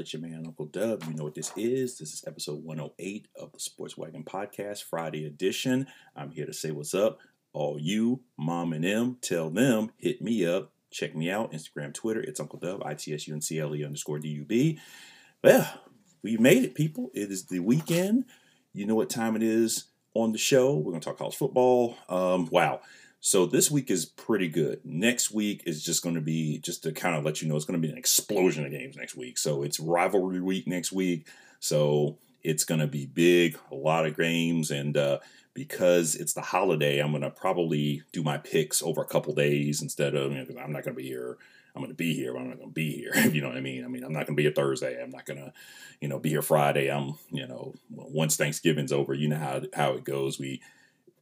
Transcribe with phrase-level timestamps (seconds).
[0.00, 1.04] It's your man, Uncle Dub.
[1.06, 1.98] You know what this is.
[1.98, 5.86] This is episode 108 of the Sports Wagon Podcast, Friday edition.
[6.16, 7.18] I'm here to say what's up.
[7.52, 10.72] All you, mom and them, tell them, hit me up.
[10.90, 12.22] Check me out, Instagram, Twitter.
[12.22, 14.80] It's Uncle Dub, I-T-S-U-N-C-L-E underscore D-U-B.
[15.44, 15.70] Well,
[16.22, 17.10] we made it, people.
[17.12, 18.24] It is the weekend.
[18.72, 20.76] You know what time it is on the show.
[20.76, 21.98] We're going to talk college football.
[22.08, 22.80] Um, wow.
[23.20, 24.80] So this week is pretty good.
[24.82, 27.66] Next week is just going to be just to kind of let you know it's
[27.66, 29.36] going to be an explosion of games next week.
[29.36, 31.28] So it's rivalry week next week.
[31.60, 35.18] So it's going to be big, a lot of games, and uh,
[35.52, 39.82] because it's the holiday, I'm going to probably do my picks over a couple days
[39.82, 41.36] instead of you know, I'm not going to be here.
[41.74, 43.14] I'm going to be here, but I'm not going to be here.
[43.30, 43.84] you know what I mean?
[43.84, 45.00] I mean, I'm not going to be here Thursday.
[45.00, 45.52] I'm not going to,
[46.00, 46.90] you know, be here Friday.
[46.90, 50.38] I'm, you know, once Thanksgiving's over, you know how how it goes.
[50.38, 50.62] We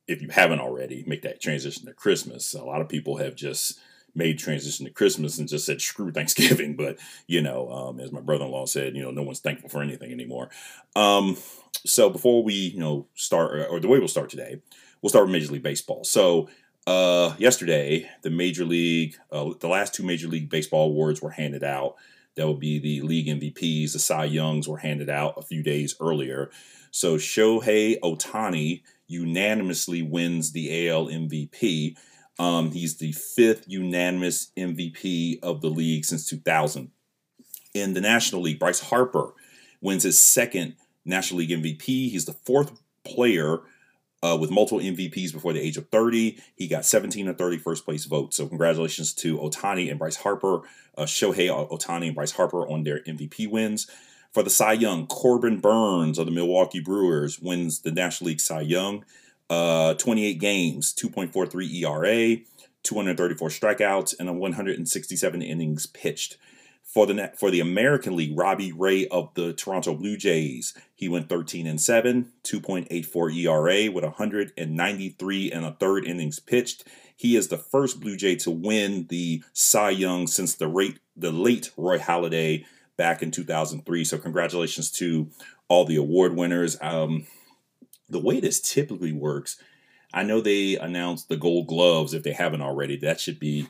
[0.09, 2.55] if you haven't already, make that transition to Christmas.
[2.55, 3.79] A lot of people have just
[4.15, 6.75] made transition to Christmas and just said screw Thanksgiving.
[6.75, 10.11] But you know, um, as my brother-in-law said, you know, no one's thankful for anything
[10.11, 10.51] anymore.
[10.97, 11.37] Um,
[11.87, 14.61] so before we, you know, start or the way we'll start today,
[15.03, 16.05] we'll start with Major League Baseball.
[16.05, 16.49] So
[16.87, 21.63] uh, yesterday, the Major League, uh, the last two Major League Baseball awards were handed
[21.63, 21.97] out.
[22.35, 23.93] That would be the league MVPs.
[23.93, 26.51] The Cy Youngs were handed out a few days earlier.
[26.91, 31.97] So Shohei Ohtani unanimously wins the AL MVP.
[32.39, 36.91] Um, he's the fifth unanimous MVP of the league since 2000.
[37.75, 39.35] In the National League, Bryce Harper
[39.81, 41.85] wins his second National League MVP.
[42.11, 43.61] He's the fourth player
[44.23, 46.39] uh, with multiple MVPs before the age of 30.
[46.57, 48.37] He got 17 of 30 first place votes.
[48.37, 50.63] So, congratulations to Ohtani and Bryce Harper,
[50.97, 53.87] uh, Shohei Ohtani and Bryce Harper on their MVP wins.
[54.33, 58.61] For the Cy Young, Corbin Burnes of the Milwaukee Brewers wins the National League Cy
[58.61, 59.05] Young.
[59.49, 62.37] Uh, 28 games, 2.43 ERA,
[62.83, 66.37] 234 strikeouts, and a 167 innings pitched.
[66.85, 71.29] For the for the American League, Robbie Ray of the Toronto Blue Jays, he went
[71.29, 76.85] 13 and 7, 2.84 ERA with 193 and a third innings pitched.
[77.15, 81.33] He is the first Blue Jay to win the Cy Young since the rate the
[81.33, 82.65] late Roy Halladay
[82.99, 84.05] back in 2003.
[84.05, 85.31] So congratulations to
[85.69, 86.77] all the award winners.
[86.83, 87.27] Um,
[88.11, 89.57] the way this typically works,
[90.13, 92.99] I know they announced the Gold Gloves if they haven't already.
[92.99, 93.69] That should be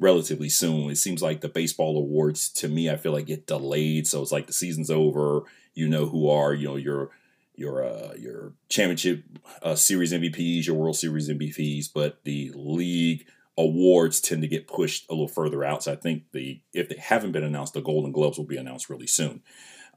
[0.00, 0.90] relatively soon.
[0.90, 4.08] It seems like the baseball awards to me, I feel like get delayed.
[4.08, 5.42] So it's like the season's over.
[5.74, 7.10] You know who are you know your
[7.54, 9.24] your uh, your championship
[9.62, 13.26] uh, series MVPs, your World Series MVPs, but the league
[13.58, 15.84] awards tend to get pushed a little further out.
[15.84, 18.88] So I think the if they haven't been announced, the Golden Gloves will be announced
[18.88, 19.42] really soon.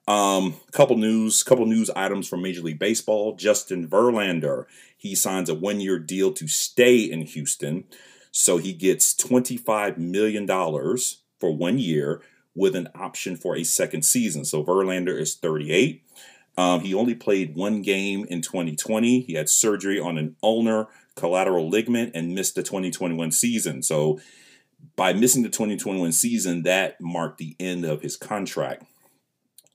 [0.08, 3.36] Um, couple news, couple news items from Major League Baseball.
[3.36, 4.66] Justin Verlander
[4.98, 7.84] he signs a one-year deal to stay in Houston,
[8.32, 12.22] so he gets twenty-five million dollars for one year
[12.56, 14.46] with an option for a second season.
[14.46, 16.04] So Verlander is thirty-eight.
[16.58, 19.20] Um, he only played one game in 2020.
[19.22, 23.82] He had surgery on an ulnar collateral ligament and missed the 2021 season.
[23.82, 24.20] So,
[24.96, 28.84] by missing the 2021 season, that marked the end of his contract.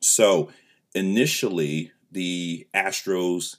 [0.00, 0.50] So,
[0.94, 3.56] initially, the Astros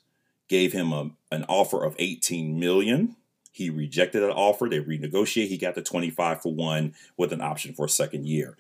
[0.48, 3.16] gave him a, an offer of 18 million.
[3.52, 4.68] He rejected that offer.
[4.70, 5.48] They renegotiated.
[5.48, 8.58] He got the 25 for one with an option for a second year.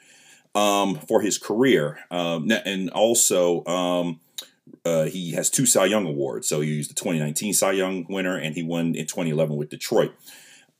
[0.53, 4.19] Um, for his career, um, and also um,
[4.85, 6.47] uh, he has two Cy Young awards.
[6.47, 10.13] So he was the 2019 Cy Young winner, and he won in 2011 with Detroit.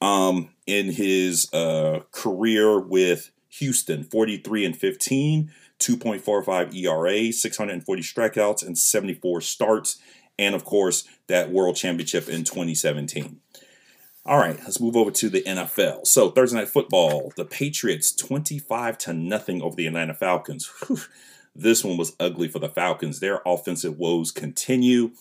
[0.01, 8.77] Um, in his uh, career with Houston, 43 and 15, 2.45 ERA, 640 strikeouts, and
[8.77, 9.97] 74 starts,
[10.39, 13.39] and of course that World Championship in 2017.
[14.25, 16.07] All right, let's move over to the NFL.
[16.07, 20.71] So Thursday night football, the Patriots 25 to nothing over the Atlanta Falcons.
[20.87, 20.99] Whew
[21.55, 23.19] this one was ugly for the Falcons.
[23.19, 25.11] Their offensive woes continue.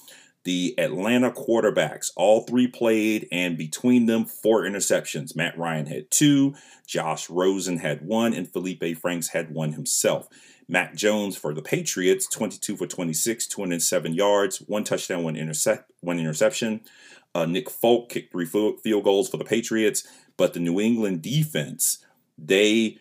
[0.45, 5.37] The Atlanta quarterbacks, all three played, and between them, four interceptions.
[5.37, 6.55] Matt Ryan had two,
[6.87, 10.29] Josh Rosen had one, and Felipe Franks had one himself.
[10.67, 16.19] Mac Jones for the Patriots, 22 for 26, 207 yards, one touchdown, one, intercept, one
[16.19, 16.81] interception.
[17.35, 20.07] Uh, Nick Folk kicked three field goals for the Patriots,
[20.37, 22.05] but the New England defense,
[22.39, 22.99] they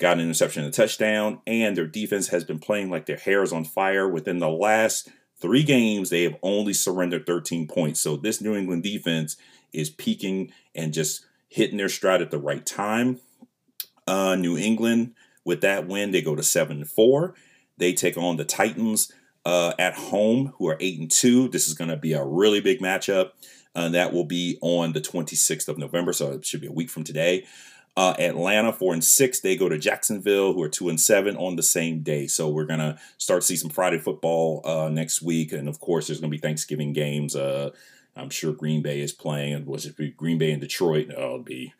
[0.00, 3.42] got an interception and a touchdown, and their defense has been playing like their hair
[3.42, 4.08] is on fire.
[4.08, 5.10] Within the last
[5.40, 8.00] three games, they have only surrendered 13 points.
[8.00, 9.36] So this New England defense
[9.72, 13.20] is peaking and just hitting their stride at the right time.
[14.06, 15.14] Uh, New England,
[15.44, 17.34] with that win, they go to 7 4.
[17.76, 19.12] They take on the Titans
[19.44, 21.48] uh, at home, who are 8 and 2.
[21.48, 23.32] This is going to be a really big matchup.
[23.74, 26.90] Uh, that will be on the 26th of November, so it should be a week
[26.90, 27.46] from today.
[27.96, 29.40] Uh, Atlanta four and six.
[29.40, 32.26] They go to Jacksonville, who are two and seven on the same day.
[32.26, 36.20] So we're gonna start see some Friday football uh, next week, and of course, there's
[36.20, 37.34] gonna be Thanksgiving games.
[37.34, 37.70] Uh,
[38.16, 39.66] I'm sure Green Bay is playing.
[39.66, 41.10] Was it Green Bay and Detroit?
[41.16, 41.74] Oh, it'll be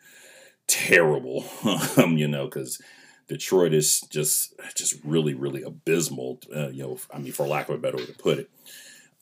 [0.67, 1.45] terrible,
[1.97, 2.81] um, you know, because
[3.27, 6.39] Detroit is just just really really abysmal.
[6.53, 8.49] Uh, you know, I mean, for lack of a better way to put it.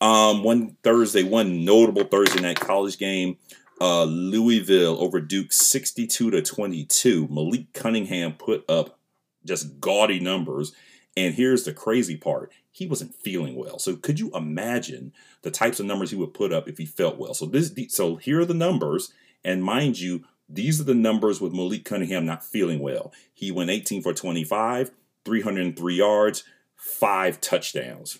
[0.01, 3.37] Um, one Thursday, one notable Thursday night college game.
[3.81, 7.27] Uh, Louisville over Duke 62 to 22.
[7.29, 8.99] Malik Cunningham put up
[9.45, 10.73] just gaudy numbers.
[11.15, 13.79] And here's the crazy part he wasn't feeling well.
[13.79, 15.11] So could you imagine
[15.41, 17.33] the types of numbers he would put up if he felt well?
[17.33, 19.11] So this so here are the numbers.
[19.43, 23.13] And mind you, these are the numbers with Malik Cunningham not feeling well.
[23.33, 24.91] He went 18 for 25,
[25.25, 26.43] 303 yards,
[26.75, 28.19] five touchdowns.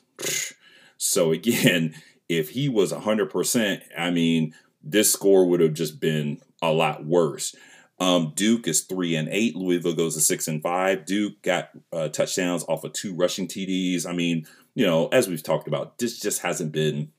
[0.97, 1.95] So again,
[2.29, 4.53] if he was 100%, I mean,
[4.83, 7.55] this score would have just been a lot worse.
[7.99, 9.55] Um, Duke is three and eight.
[9.55, 11.05] Louisville goes to six and five.
[11.05, 14.05] Duke got uh, touchdowns off of two rushing TDs.
[14.05, 17.11] I mean, you know, as we've talked about, this just hasn't been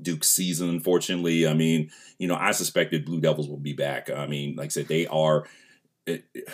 [0.00, 1.46] Duke's season, unfortunately.
[1.46, 4.10] I mean, you know, I suspected Blue Devils will be back.
[4.10, 5.46] I mean, like I said, they are.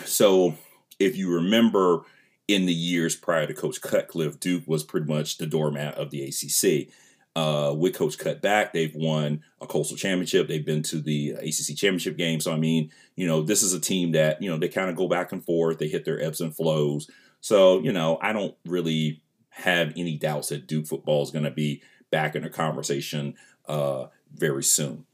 [0.05, 0.55] So
[0.99, 2.01] if you remember
[2.47, 6.23] in the years prior to Coach Cutcliffe, Duke was pretty much the doormat of the
[6.23, 6.93] ACC.
[7.35, 10.47] Uh, with Coach Cutcliffe, they've won a Coastal Championship.
[10.47, 12.39] They've been to the ACC Championship game.
[12.39, 14.95] So, I mean, you know, this is a team that, you know, they kind of
[14.95, 15.79] go back and forth.
[15.79, 17.09] They hit their ebbs and flows.
[17.41, 21.51] So, you know, I don't really have any doubts that Duke football is going to
[21.51, 21.81] be
[22.11, 23.33] back in the conversation
[23.67, 25.05] uh, very soon.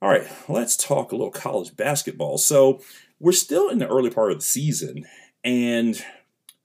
[0.00, 2.38] All right, let's talk a little college basketball.
[2.38, 2.80] So,
[3.18, 5.06] we're still in the early part of the season,
[5.42, 6.02] and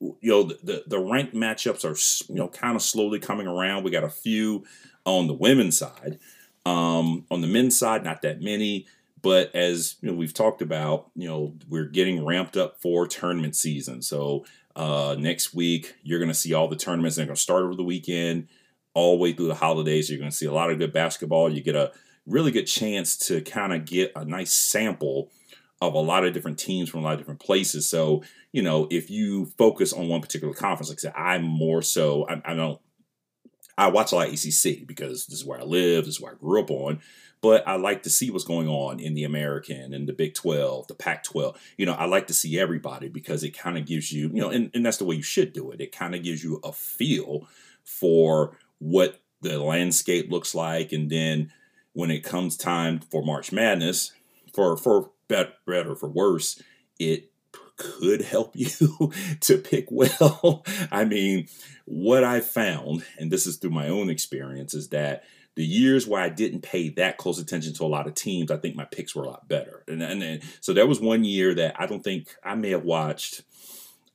[0.01, 3.83] you know the the ranked matchups are you know kind of slowly coming around.
[3.83, 4.65] We got a few
[5.05, 6.19] on the women's side.
[6.65, 8.87] Um, on the men's side, not that many.
[9.21, 13.55] But as you know, we've talked about, you know, we're getting ramped up for tournament
[13.55, 14.01] season.
[14.01, 14.45] So
[14.75, 17.17] uh, next week, you're going to see all the tournaments.
[17.17, 18.47] They're going to start over the weekend,
[18.93, 20.09] all the way through the holidays.
[20.09, 21.53] You're going to see a lot of good basketball.
[21.53, 21.91] You get a
[22.25, 25.31] really good chance to kind of get a nice sample
[25.81, 27.89] of a lot of different teams from a lot of different places.
[27.89, 31.81] So, you know, if you focus on one particular conference, like I said, I'm more
[31.81, 32.79] so, I, I don't,
[33.77, 36.33] I watch a lot of ACC because this is where I live, this is where
[36.33, 36.99] I grew up on.
[37.41, 40.87] But I like to see what's going on in the American and the Big 12,
[40.87, 41.59] the Pac 12.
[41.77, 44.49] You know, I like to see everybody because it kind of gives you, you know,
[44.49, 45.81] and, and that's the way you should do it.
[45.81, 47.47] It kind of gives you a feel
[47.83, 50.91] for what the landscape looks like.
[50.91, 51.51] And then
[51.93, 54.11] when it comes time for March Madness,
[54.53, 55.09] for, for
[55.65, 56.61] better for worse,
[56.99, 57.31] it
[57.77, 59.11] could help you
[59.41, 60.63] to pick well.
[60.91, 61.47] I mean,
[61.85, 65.23] what I found, and this is through my own experience, is that
[65.55, 68.57] the years where I didn't pay that close attention to a lot of teams, I
[68.57, 69.83] think my picks were a lot better.
[69.87, 72.85] And, and, and so there was one year that I don't think I may have
[72.85, 73.43] watched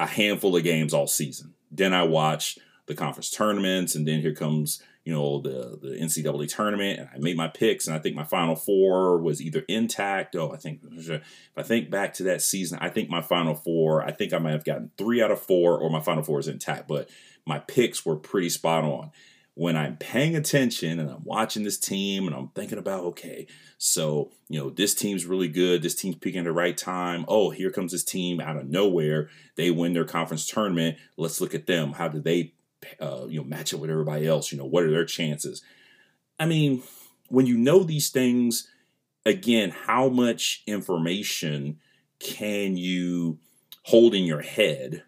[0.00, 1.54] a handful of games all season.
[1.70, 6.52] Then I watched the conference tournaments, and then here comes you know the the NCAA
[6.52, 10.34] tournament, and I made my picks, and I think my Final Four was either intact.
[10.34, 11.22] Oh, I think if
[11.56, 14.50] I think back to that season, I think my Final Four, I think I might
[14.50, 17.08] have gotten three out of four, or my Final Four is intact, but
[17.46, 19.12] my picks were pretty spot on.
[19.54, 23.46] When I'm paying attention and I'm watching this team and I'm thinking about, okay,
[23.78, 27.24] so you know this team's really good, this team's peaking at the right time.
[27.28, 29.30] Oh, here comes this team out of nowhere.
[29.54, 30.98] They win their conference tournament.
[31.16, 31.92] Let's look at them.
[31.92, 32.54] How do they
[33.00, 34.52] uh, you know, match up with everybody else.
[34.52, 35.62] You know, what are their chances?
[36.38, 36.82] I mean,
[37.28, 38.68] when you know these things,
[39.24, 41.78] again, how much information
[42.18, 43.38] can you
[43.84, 45.02] hold in your head?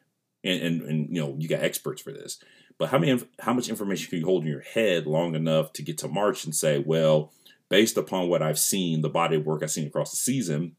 [0.44, 2.38] And, and, and you know, you got experts for this,
[2.78, 5.82] but how many how much information can you hold in your head long enough to
[5.82, 7.32] get to March and say, well,
[7.68, 10.76] based upon what I've seen, the body of work I've seen across the season,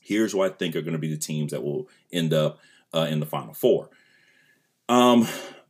[0.00, 2.60] here's what I think are going to be the teams that will end up
[2.94, 3.90] uh, in the Final Four.
[4.88, 5.26] Um,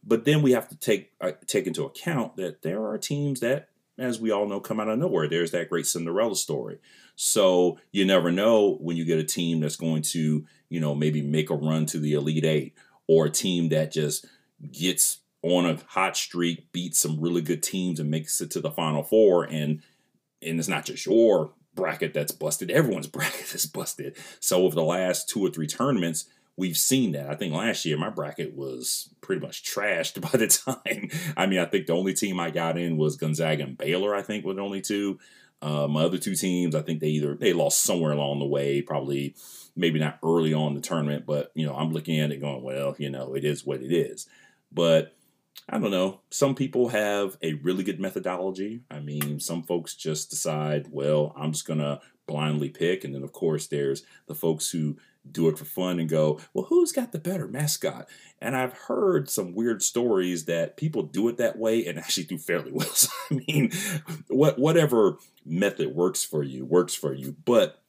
[0.07, 3.69] but then we have to take uh, take into account that there are teams that,
[3.99, 5.29] as we all know, come out of nowhere.
[5.29, 6.79] There's that great Cinderella story.
[7.17, 11.23] So you never know when you get a team that's going to, you know, maybe
[11.23, 12.75] make a run to the Elite Eight,
[13.07, 14.27] or a team that just
[14.73, 18.71] gets on a hot streak, beats some really good teams, and makes it to the
[18.71, 19.45] Final Four.
[19.45, 19.83] And
[20.43, 24.17] and it's not just your bracket that's busted; everyone's bracket is busted.
[24.41, 27.31] So over the last two or three tournaments, we've seen that.
[27.31, 31.11] I think last year my bracket was pretty much trashed by the time.
[31.37, 34.15] I mean, I think the only team I got in was Gonzaga and Baylor.
[34.15, 35.19] I think were the only two.
[35.63, 38.83] Uh, my other two teams, I think they either they lost somewhere along the way,
[38.83, 39.35] probably
[39.75, 42.95] maybe not early on the tournament, but you know I'm looking at it going, well,
[42.99, 44.29] you know, it is what it is.
[44.71, 45.17] But
[45.69, 46.21] I don't know.
[46.31, 48.83] Some people have a really good methodology.
[48.91, 53.33] I mean, some folks just decide, well, I'm just gonna blindly pick, and then of
[53.33, 54.97] course there's the folks who
[55.31, 58.09] do it for fun and go, well, who's got the better mascot?
[58.41, 62.39] And I've heard some weird stories that people do it that way and actually do
[62.39, 62.87] fairly well.
[62.87, 63.73] So, I mean,
[64.29, 67.37] what whatever method works for you works for you.
[67.45, 67.83] But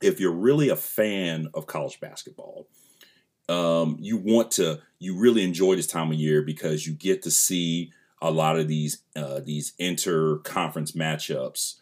[0.00, 2.68] if you're really a fan of college basketball,
[3.48, 7.30] um, you want to, you really enjoy this time of year because you get to
[7.30, 11.74] see a lot of these uh, these inter conference matchups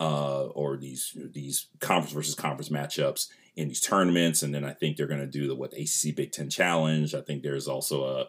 [0.00, 4.96] uh, or these these conference versus conference matchups in these tournaments, and then I think
[4.96, 7.14] they're going to do the what the ACC Big Ten Challenge.
[7.14, 8.28] I think there's also a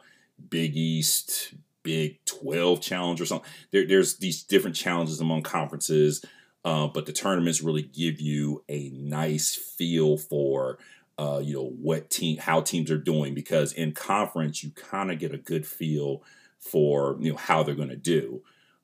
[0.49, 3.49] Big East Big Twelve Challenge or something.
[3.71, 6.23] There, there's these different challenges among conferences,
[6.65, 10.79] uh, but the tournaments really give you a nice feel for.
[11.17, 15.19] Uh, you know what team, how teams are doing, because in conference you kind of
[15.19, 16.23] get a good feel
[16.57, 18.41] for you know how they're going to do.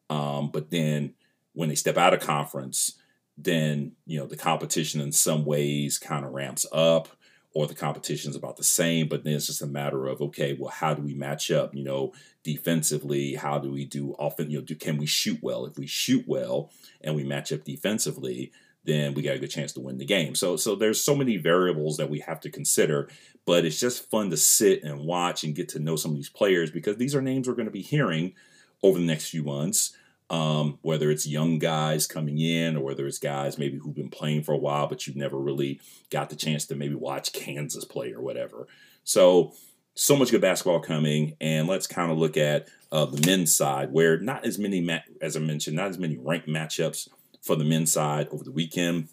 [0.10, 1.14] Um, but then
[1.54, 2.94] when they step out of conference,
[3.38, 7.10] then you know the competition in some ways kind of ramps up
[7.54, 10.58] or the competition is about the same but then it's just a matter of okay
[10.60, 12.12] well how do we match up you know
[12.48, 13.36] defensively?
[13.36, 15.66] How do we do often you know do can we shoot well?
[15.66, 18.54] If we shoot well and we match up defensively
[18.86, 20.34] then we got a good chance to win the game.
[20.34, 23.10] So so there's so many variables that we have to consider
[23.46, 26.30] but it's just fun to sit and watch and get to know some of these
[26.30, 28.34] players because these are names we're going to be hearing
[28.82, 29.94] over the next few months
[30.30, 34.44] um, whether it's young guys coming in or whether it's guys maybe who've been playing
[34.44, 35.80] for a while, but you've never really
[36.10, 38.68] got the chance to maybe watch Kansas play or whatever.
[39.04, 39.54] So,
[39.96, 43.92] so much good basketball coming, and let's kind of look at uh, the men's side,
[43.92, 47.08] where not as many, ma- as I mentioned, not as many ranked matchups
[47.42, 49.08] for the men's side over the weekend.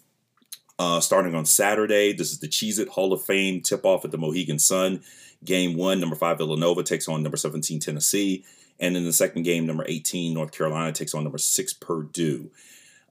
[0.77, 4.11] Uh, starting on Saturday, this is the Cheez It Hall of Fame tip off at
[4.11, 5.01] the Mohegan Sun.
[5.43, 8.43] Game one, number five Villanova takes on number 17 Tennessee.
[8.79, 12.51] And in the second game, number 18, North Carolina takes on number six, Purdue.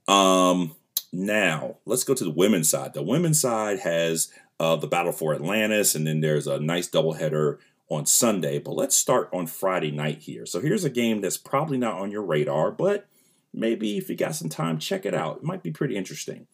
[0.06, 0.76] Um,
[1.12, 2.92] now, let's go to the women's side.
[2.92, 4.30] The women's side has
[4.60, 8.58] uh, the battle for Atlantis, and then there's a nice doubleheader on Sunday.
[8.58, 10.46] But let's start on Friday night here.
[10.46, 13.06] So here's a game that's probably not on your radar, but
[13.52, 15.38] maybe if you got some time, check it out.
[15.38, 16.46] It might be pretty interesting.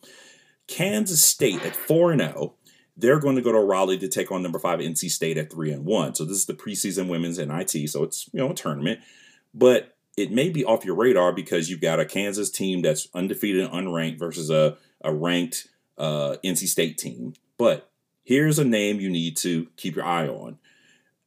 [0.67, 2.55] Kansas State at 4 0
[3.01, 5.73] they're going to go to Raleigh to take on number five NC State at three
[5.73, 6.15] and one.
[6.15, 9.01] So this is the preseason women's NIT, so it's you know a tournament,
[9.55, 13.65] but it may be off your radar because you've got a Kansas team that's undefeated
[13.65, 17.35] and unranked versus a a ranked uh, NC State team.
[17.57, 17.91] But
[18.23, 20.59] here's a name you need to keep your eye on: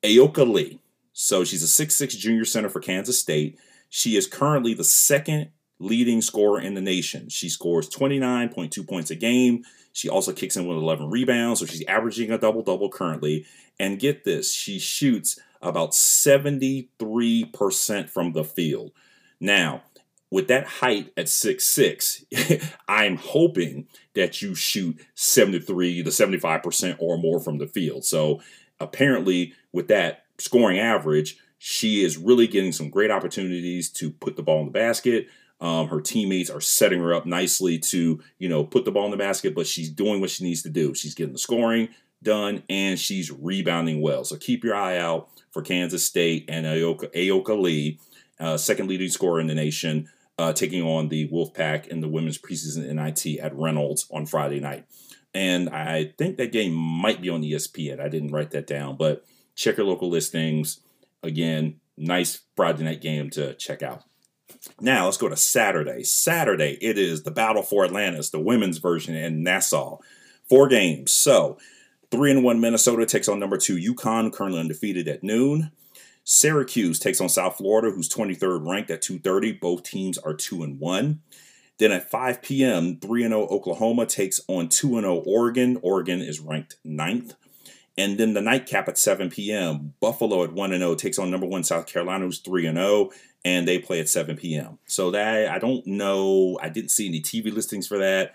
[0.04, 0.80] Ayoka Lee.
[1.16, 3.60] So she's a six-six junior center for Kansas State.
[3.90, 7.30] She is currently the second leading scorer in the nation.
[7.30, 9.64] She scores 29.2 points a game.
[9.94, 13.46] She also kicks in with 11 rebounds, so she's averaging a double double currently.
[13.80, 18.92] And get this, she shoots about 73% from the field.
[19.40, 19.84] Now,
[20.30, 22.26] with that height at six six,
[22.88, 28.04] I'm hoping that you shoot 73 to 75% or more from the field.
[28.04, 28.42] So
[28.80, 34.44] apparently, with that scoring average, she is really getting some great opportunities to put the
[34.44, 35.28] ball in the basket,
[35.64, 39.12] um, her teammates are setting her up nicely to, you know, put the ball in
[39.12, 40.94] the basket, but she's doing what she needs to do.
[40.94, 41.88] She's getting the scoring
[42.22, 44.26] done and she's rebounding well.
[44.26, 47.98] So keep your eye out for Kansas State and Ayoka, Ayoka Lee,
[48.42, 52.38] uh, second leading scorer in the nation, uh, taking on the Wolfpack in the women's
[52.38, 54.86] preseason NIT at Reynolds on Friday night.
[55.34, 58.02] And I think that game might be on ESPN.
[58.02, 59.24] I didn't write that down, but
[59.56, 60.82] check your local listings.
[61.24, 64.04] Again, nice Friday night game to check out.
[64.80, 66.04] Now let's go to Saturday.
[66.04, 69.98] Saturday, it is the Battle for Atlantis, the women's version in Nassau.
[70.50, 71.12] Four games.
[71.12, 71.58] So
[72.12, 75.72] three and one Minnesota takes on number two UConn, currently undefeated at noon.
[76.24, 79.60] Syracuse takes on South Florida, who's 23rd ranked at 2:30.
[79.60, 81.22] Both teams are two and one.
[81.80, 85.80] Then at 5 p.m., 3 0 Oklahoma takes on 2 0 Oregon.
[85.82, 87.36] Oregon is ranked ninth.
[87.98, 91.64] And then the nightcap at 7 p.m., Buffalo at 1 0 takes on number one
[91.64, 93.10] South Carolina, who's 3 0
[93.46, 94.80] and they play at 7 p.m.
[94.86, 96.58] So that I don't know.
[96.62, 98.34] I didn't see any TV listings for that.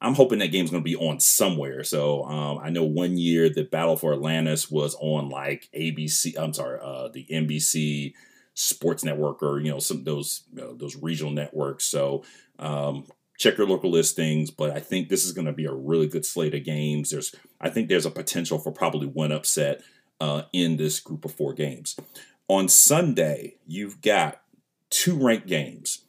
[0.00, 1.82] I'm hoping that game's going to be on somewhere.
[1.82, 6.34] So um, I know one year the Battle for Atlantis was on like ABC.
[6.38, 8.12] I'm sorry, uh, the NBC
[8.54, 11.84] Sports Network or you know some those you know, those regional networks.
[11.84, 12.22] So
[12.58, 13.06] um,
[13.38, 14.50] check your local listings.
[14.50, 17.10] But I think this is going to be a really good slate of games.
[17.10, 19.82] There's I think there's a potential for probably one upset
[20.20, 21.96] uh, in this group of four games.
[22.48, 24.42] On Sunday, you've got
[24.94, 26.02] two ranked games.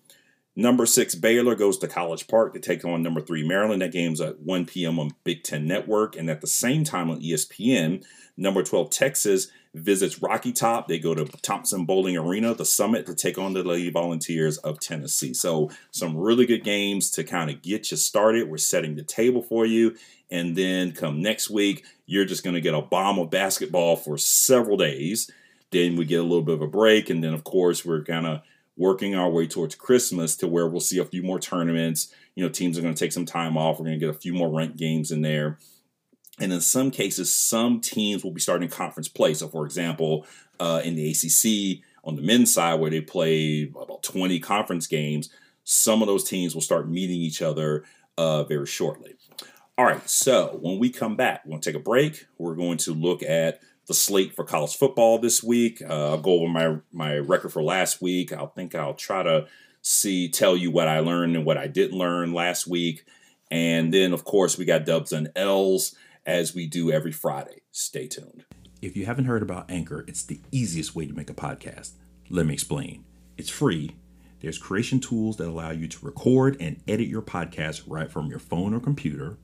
[0.56, 3.82] Number six, Baylor goes to College Park to take on number three, Maryland.
[3.82, 5.00] That game's at 1 p.m.
[5.00, 6.16] on Big Ten Network.
[6.16, 8.06] And at the same time on ESPN,
[8.38, 10.88] number 12, Texas visits Rocky Top.
[10.88, 14.80] They go to Thompson Boling Arena, the summit, to take on the Lady Volunteers of
[14.80, 15.34] Tennessee.
[15.34, 18.50] So, some really good games to kind of get you started.
[18.50, 19.98] We're setting the table for you.
[20.32, 24.18] And then come next week, you're just going to get a bomb of basketball for
[24.18, 25.30] several days.
[25.72, 27.10] Then we get a little bit of a break.
[27.10, 28.42] And then, of course, we're kind of
[28.78, 32.14] working our way towards Christmas to where we'll see a few more tournaments.
[32.36, 33.80] You know, teams are going to take some time off.
[33.80, 35.58] We're going to get a few more ranked games in there.
[36.40, 39.34] And in some cases, some teams will be starting conference play.
[39.34, 40.26] So, for example,
[40.60, 45.30] uh, in the ACC on the men's side, where they play about 20 conference games,
[45.64, 47.86] some of those teams will start meeting each other
[48.18, 49.16] uh, very shortly.
[49.78, 52.28] All right, so when we come back, we're going to take a break.
[52.38, 55.82] We're going to look at the slate for college football this week.
[55.82, 58.34] Uh, I'll go over my my record for last week.
[58.34, 59.48] I'll think I'll try to
[59.82, 63.06] see tell you what I learned and what I didn't learn last week.
[63.52, 67.62] And then, of course, we got dubs and L's as we do every Friday.
[67.72, 68.46] Stay tuned.
[68.82, 71.92] If you haven't heard about Anchor, it's the easiest way to make a podcast.
[72.30, 73.06] Let me explain.
[73.38, 73.92] It's free.
[74.42, 78.40] There's creation tools that allow you to record and edit your podcast right from your
[78.40, 79.38] phone or computer.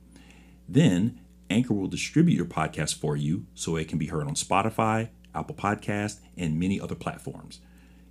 [0.68, 1.20] Then,
[1.52, 5.54] Anchor will distribute your podcast for you so it can be heard on Spotify, Apple
[5.54, 7.60] Podcast, and many other platforms.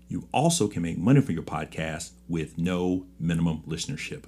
[0.07, 4.25] You also can make money from your podcast with no minimum listenership.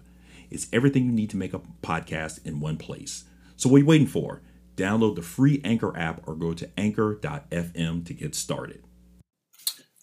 [0.50, 3.26] It's everything you need to make a podcast in one place.
[3.56, 4.42] So what are you waiting for?
[4.76, 8.84] Download the free Anchor app or go to anchor.fm to get started.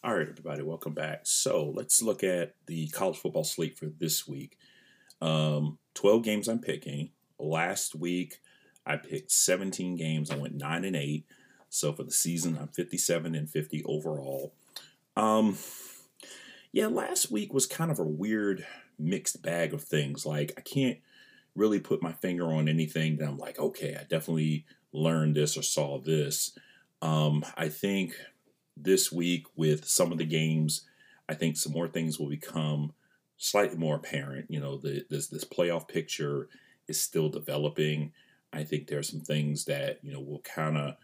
[0.04, 1.22] All right, everybody, welcome back.
[1.24, 4.56] So let's look at the college football slate for this week.
[5.20, 7.10] Um, 12 games I'm picking.
[7.40, 8.36] Last week,
[8.86, 10.30] I picked 17 games.
[10.30, 11.24] I went 9 and 8.
[11.68, 14.54] So for the season, I'm 57 and 50 overall.
[15.16, 15.56] Um,
[16.72, 18.66] yeah, last week was kind of a weird
[18.98, 20.26] mixed bag of things.
[20.26, 20.98] Like, I can't
[21.54, 25.62] really put my finger on anything that I'm like, okay, I definitely learned this or
[25.62, 26.56] saw this.
[27.02, 28.14] Um, I think
[28.76, 30.86] this week with some of the games,
[31.28, 32.92] I think some more things will become
[33.36, 34.50] slightly more apparent.
[34.50, 36.48] You know, the, this this playoff picture
[36.88, 38.12] is still developing.
[38.52, 40.96] I think there are some things that you know will kind of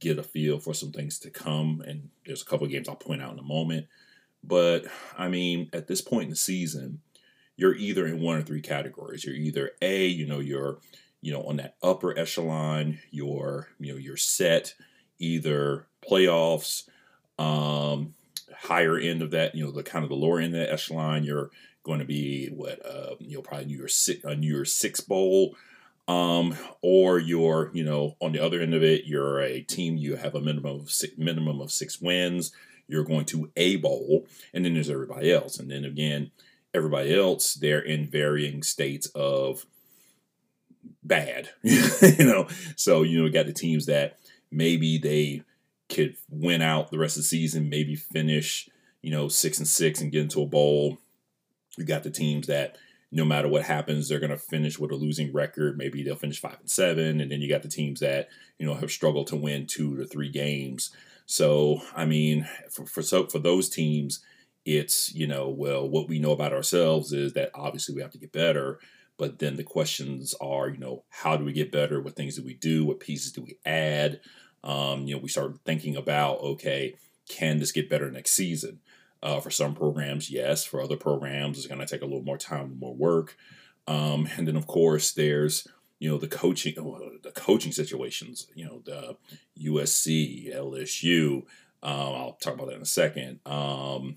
[0.00, 2.96] get a feel for some things to come, and there's a couple of games I'll
[2.96, 3.86] point out in a moment.
[4.42, 4.84] But
[5.16, 7.00] I mean, at this point in the season,
[7.56, 9.24] you're either in one or three categories.
[9.24, 10.78] You're either A, you know, you're,
[11.20, 14.74] you know, on that upper echelon, you're, you know, you're set
[15.18, 16.88] either playoffs,
[17.38, 18.14] um,
[18.54, 21.24] higher end of that, you know, the kind of the lower end of that echelon,
[21.24, 21.50] you're
[21.84, 25.00] going to be what, uh, you know, probably New Year's six, a New Year's Six
[25.00, 25.56] bowl,
[26.06, 30.16] um, or you're, you know, on the other end of it, you're a team you
[30.16, 32.52] have a minimum of six, minimum of six wins.
[32.86, 36.30] You're going to a bowl, and then there's everybody else, and then again,
[36.74, 39.64] everybody else, they're in varying states of
[41.02, 41.48] bad.
[41.62, 44.18] you know, so you know, got the teams that
[44.50, 45.42] maybe they
[45.88, 48.68] could win out the rest of the season, maybe finish,
[49.00, 50.98] you know, six and six and get into a bowl.
[51.78, 52.76] We got the teams that
[53.14, 55.78] no matter what happens, they're going to finish with a losing record.
[55.78, 58.74] Maybe they'll finish five and seven, and then you got the teams that you know
[58.74, 60.90] have struggled to win two to three games.
[61.26, 64.20] So, I mean, for for so for those teams,
[64.64, 68.18] it's you know well what we know about ourselves is that obviously we have to
[68.18, 68.78] get better
[69.16, 72.44] but then the questions are you know how do we get better what things do
[72.44, 74.20] we do what pieces do we add
[74.62, 76.94] um, you know we start thinking about okay
[77.28, 78.80] can this get better next season
[79.24, 82.38] uh, for some programs yes for other programs it's going to take a little more
[82.38, 83.36] time more work
[83.88, 85.66] um, and then of course there's
[85.98, 86.74] you know the coaching
[87.22, 89.16] the coaching situations you know the
[89.60, 91.38] usc lsu
[91.82, 94.16] um, i'll talk about that in a second um,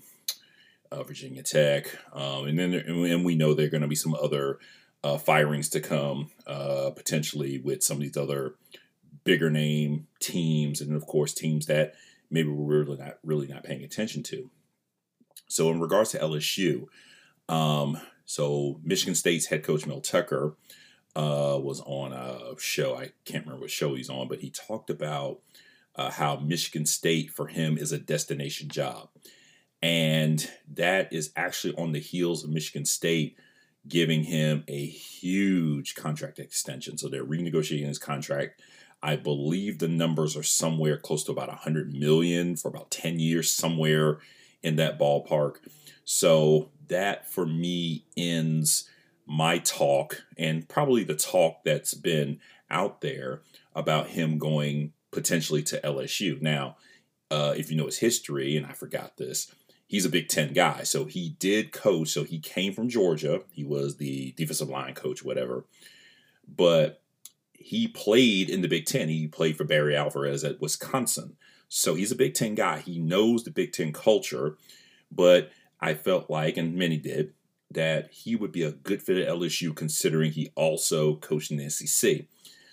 [0.90, 4.14] uh, Virginia Tech, um, and then and we know there are going to be some
[4.14, 4.58] other
[5.04, 8.54] uh, firings to come, uh, potentially with some of these other
[9.24, 11.94] bigger name teams, and of course teams that
[12.30, 14.50] maybe we're really not really not paying attention to.
[15.48, 16.86] So in regards to LSU,
[17.48, 20.54] um, so Michigan State's head coach Mel Tucker
[21.16, 22.94] uh, was on a show.
[22.94, 25.40] I can't remember what show he's on, but he talked about
[25.96, 29.08] uh, how Michigan State for him is a destination job.
[29.82, 33.36] And that is actually on the heels of Michigan State
[33.86, 36.98] giving him a huge contract extension.
[36.98, 38.60] So they're renegotiating his contract.
[39.02, 43.50] I believe the numbers are somewhere close to about 100 million for about 10 years,
[43.50, 44.18] somewhere
[44.62, 45.56] in that ballpark.
[46.04, 48.88] So that for me ends
[49.26, 52.40] my talk and probably the talk that's been
[52.70, 53.42] out there
[53.74, 56.40] about him going potentially to LSU.
[56.40, 56.76] Now,
[57.30, 59.52] uh, if you know his history, and I forgot this,
[59.86, 60.82] he's a Big Ten guy.
[60.82, 62.08] So he did coach.
[62.08, 63.42] So he came from Georgia.
[63.52, 65.64] He was the defensive line coach, whatever.
[66.46, 67.02] But
[67.52, 69.08] he played in the Big Ten.
[69.08, 71.36] He played for Barry Alvarez at Wisconsin.
[71.68, 72.78] So he's a Big Ten guy.
[72.78, 74.56] He knows the Big Ten culture,
[75.10, 75.50] but
[75.80, 77.34] I felt like, and many did,
[77.70, 81.68] that he would be a good fit at LSU considering he also coached in the
[81.68, 82.24] SEC.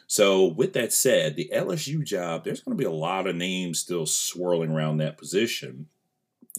[0.08, 3.80] So, with that said, the LSU job, there's going to be a lot of names
[3.80, 5.88] still swirling around that position.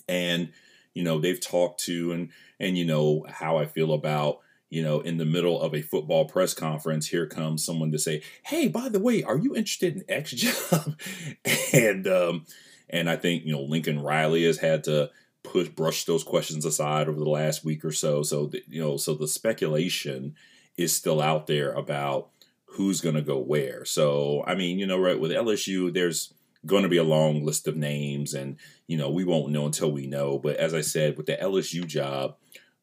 [0.08, 0.50] And,
[0.94, 5.00] you know, they've talked to, and, and, you know, how I feel about, you know,
[5.00, 8.88] in the middle of a football press conference, here comes someone to say, Hey, by
[8.88, 10.98] the way, are you interested in X job?
[11.72, 12.46] and, um,
[12.88, 15.10] and I think, you know, Lincoln Riley has had to,
[15.46, 18.22] push brush those questions aside over the last week or so.
[18.22, 20.34] So the, you know, so the speculation
[20.76, 22.30] is still out there about
[22.64, 23.84] who's going to go where.
[23.84, 26.34] So I mean, you know, right with LSU, there's
[26.66, 29.92] going to be a long list of names, and you know, we won't know until
[29.92, 30.38] we know.
[30.38, 32.36] But as I said, with the LSU job.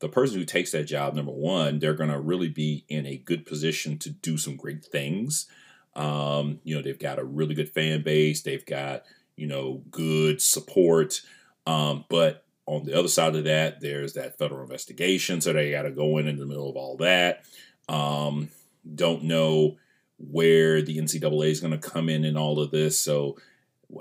[0.03, 3.15] The person who takes that job, number one, they're going to really be in a
[3.15, 5.47] good position to do some great things.
[5.95, 8.41] Um, you know, they've got a really good fan base.
[8.41, 9.03] They've got,
[9.37, 11.21] you know, good support.
[11.65, 15.83] Um, but on the other side of that, there's that federal investigation, so they got
[15.83, 17.45] to go in in the middle of all that.
[17.87, 18.49] Um,
[18.93, 19.77] don't know
[20.17, 22.99] where the NCAA is going to come in in all of this.
[22.99, 23.37] So,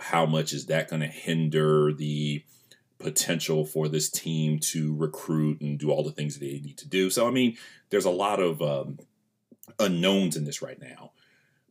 [0.01, 2.43] how much is that going to hinder the
[3.03, 6.89] potential for this team to recruit and do all the things that they need to
[6.89, 7.11] do?
[7.11, 7.57] So, I mean,
[7.91, 8.99] there's a lot of um,
[9.79, 11.13] unknowns in this right now.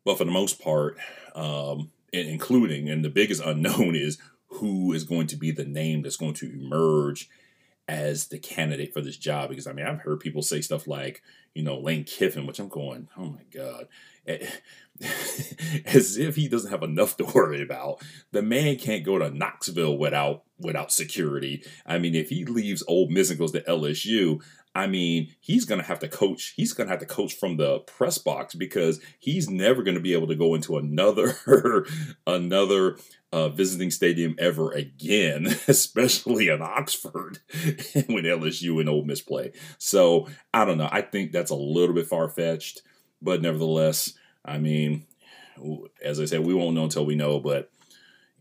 [0.03, 0.97] But for the most part,
[1.35, 4.17] um, including, and the biggest unknown is
[4.47, 7.29] who is going to be the name that's going to emerge
[7.87, 9.49] as the candidate for this job.
[9.49, 11.21] Because I mean, I've heard people say stuff like,
[11.53, 13.87] you know, Lane Kiffin, which I'm going, oh my God.
[15.85, 18.01] As if he doesn't have enough to worry about.
[18.31, 21.63] The man can't go to Knoxville without without security.
[21.85, 24.41] I mean, if he leaves Ole Miss and goes to LSU,
[24.73, 26.53] I mean, he's going to have to coach.
[26.55, 30.01] He's going to have to coach from the press box because he's never going to
[30.01, 31.35] be able to go into another
[32.27, 32.97] another
[33.33, 37.39] uh, visiting stadium ever again, especially in Oxford
[38.07, 39.51] when LSU and Ole Miss play.
[39.77, 40.89] So I don't know.
[40.89, 42.81] I think that's a little bit far fetched,
[43.21, 44.13] but nevertheless,
[44.45, 45.05] I mean,
[46.03, 47.41] as I said, we won't know until we know.
[47.41, 47.69] But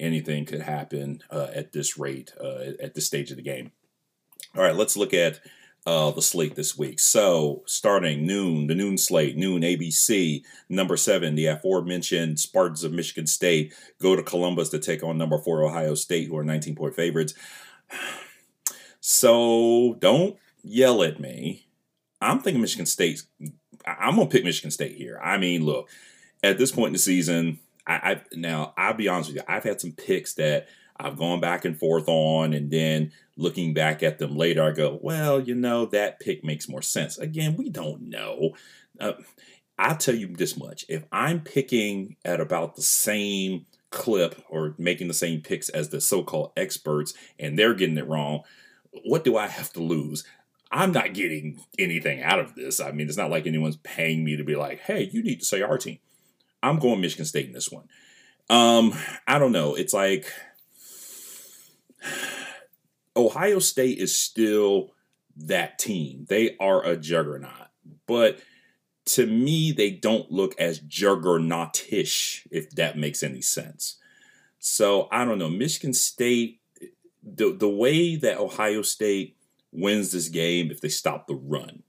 [0.00, 3.72] anything could happen uh, at this rate, uh, at this stage of the game.
[4.56, 5.40] All right, let's look at
[5.86, 6.98] uh, the slate this week.
[6.98, 13.26] So, starting noon, the noon slate, noon ABC, number seven, the aforementioned Spartans of Michigan
[13.26, 16.94] State go to Columbus to take on number four Ohio State, who are 19 point
[16.94, 17.34] favorites.
[19.02, 21.66] So, don't yell at me.
[22.20, 23.22] I'm thinking Michigan State.
[23.86, 25.18] I'm gonna pick Michigan State here.
[25.22, 25.88] I mean, look,
[26.42, 29.42] at this point in the season, I, I now I'll be honest with you.
[29.48, 34.02] I've had some picks that I've gone back and forth on, and then looking back
[34.02, 37.18] at them later, I go, well, you know, that pick makes more sense.
[37.18, 38.50] Again, we don't know.
[38.98, 39.12] Uh,
[39.78, 40.84] I'll tell you this much.
[40.88, 46.00] If I'm picking at about the same clip or making the same picks as the
[46.00, 48.42] so called experts and they're getting it wrong,
[49.04, 50.24] what do I have to lose?
[50.70, 52.78] I'm not getting anything out of this.
[52.78, 55.46] I mean, it's not like anyone's paying me to be like, hey, you need to
[55.46, 55.98] say our team.
[56.62, 57.88] I'm going Michigan State in this one.
[58.48, 58.94] Um,
[59.26, 59.74] I don't know.
[59.74, 60.26] It's like
[63.16, 64.92] Ohio State is still
[65.36, 66.26] that team.
[66.28, 67.68] They are a juggernaut.
[68.06, 68.40] But
[69.06, 73.96] to me, they don't look as juggernautish, if that makes any sense.
[74.58, 75.48] So I don't know.
[75.48, 76.60] Michigan State,
[77.22, 79.36] the, the way that Ohio State
[79.72, 81.82] wins this game, if they stop the run,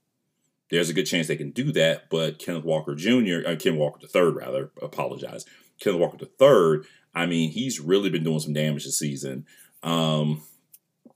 [0.72, 2.10] there's a good chance they can do that.
[2.10, 5.46] But Kenneth Walker Jr., uh, Ken Walker III, rather, apologize.
[5.80, 9.46] Kenneth Walker III, I mean, he's really been doing some damage this season.
[9.84, 10.42] Um,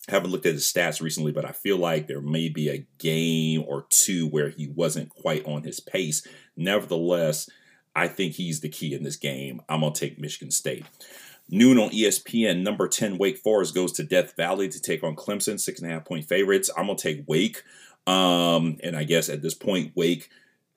[0.07, 3.63] haven't looked at his stats recently, but I feel like there may be a game
[3.65, 6.27] or two where he wasn't quite on his pace.
[6.55, 7.49] Nevertheless,
[7.95, 9.61] I think he's the key in this game.
[9.69, 10.85] I'm going to take Michigan State.
[11.49, 15.59] Noon on ESPN, number 10, Wake Forest goes to Death Valley to take on Clemson,
[15.59, 16.71] six and a half point favorites.
[16.75, 17.63] I'm going to take Wake.
[18.07, 20.29] Um, and I guess at this point, Wake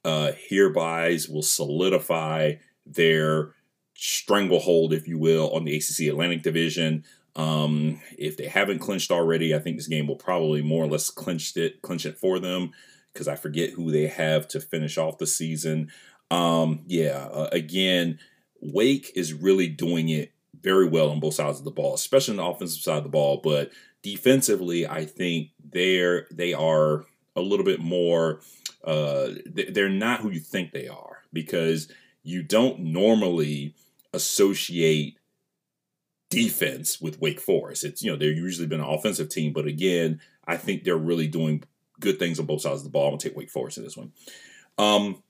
[0.04, 2.54] uh, hereby will solidify
[2.86, 3.54] their
[3.94, 7.04] stranglehold, if you will, on the ACC Atlantic Division.
[7.36, 11.10] Um, if they haven't clinched already, I think this game will probably more or less
[11.10, 12.72] clinch it, clinch it for them
[13.12, 15.90] because I forget who they have to finish off the season.
[16.30, 18.18] Um, yeah, uh, again,
[18.60, 22.36] Wake is really doing it very well on both sides of the ball, especially on
[22.36, 23.40] the offensive side of the ball.
[23.42, 23.70] But
[24.02, 27.04] defensively, I think they're they are
[27.38, 28.40] a little bit more.
[28.84, 31.88] Uh, they're not who you think they are because
[32.22, 33.74] you don't normally
[34.12, 35.18] associate
[36.30, 37.84] defense with Wake Forest.
[37.84, 41.26] It's you know they're usually been an offensive team, but again, I think they're really
[41.28, 41.64] doing
[42.00, 43.06] good things on both sides of the ball.
[43.06, 44.12] I'm gonna take Wake Forest in this one.
[44.76, 45.22] Um,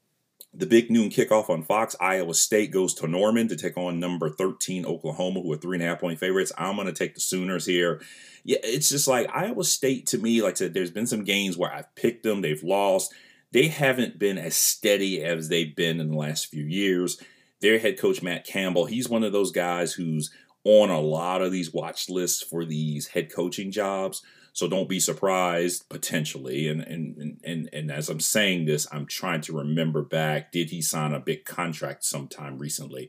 [0.55, 4.31] The big noon kickoff on Fox, Iowa State goes to Norman to take on number
[4.31, 6.53] 13 Oklahoma, who are three and a half point favorites.
[6.57, 8.01] I'm going to take the Sooners here.
[8.45, 11.59] Yeah, it's just like Iowa State to me, like I said, there's been some games
[11.59, 13.13] where I've picked them, they've lost.
[13.53, 17.21] They haven't been as steady as they've been in the last few years.
[17.61, 20.31] Their head coach, Matt Campbell, he's one of those guys who's
[20.65, 24.23] on a lot of these watch lists for these head coaching jobs.
[24.59, 26.67] So don't be surprised potentially.
[26.67, 30.51] And and and and as I'm saying this, I'm trying to remember back.
[30.51, 33.09] Did he sign a big contract sometime recently?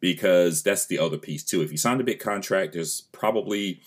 [0.00, 1.62] Because that's the other piece too.
[1.62, 3.80] If he signed a big contract, there's probably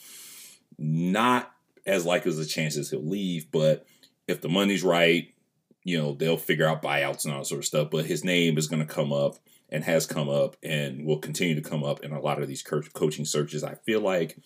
[0.77, 1.51] not
[1.85, 3.51] as likely as the chances he'll leave.
[3.51, 3.85] But
[4.29, 5.33] if the money's right,
[5.83, 7.89] you know they'll figure out buyouts and all that sort of stuff.
[7.91, 9.35] But his name is going to come up
[9.67, 12.63] and has come up and will continue to come up in a lot of these
[12.63, 13.65] coaching searches.
[13.65, 14.37] I feel like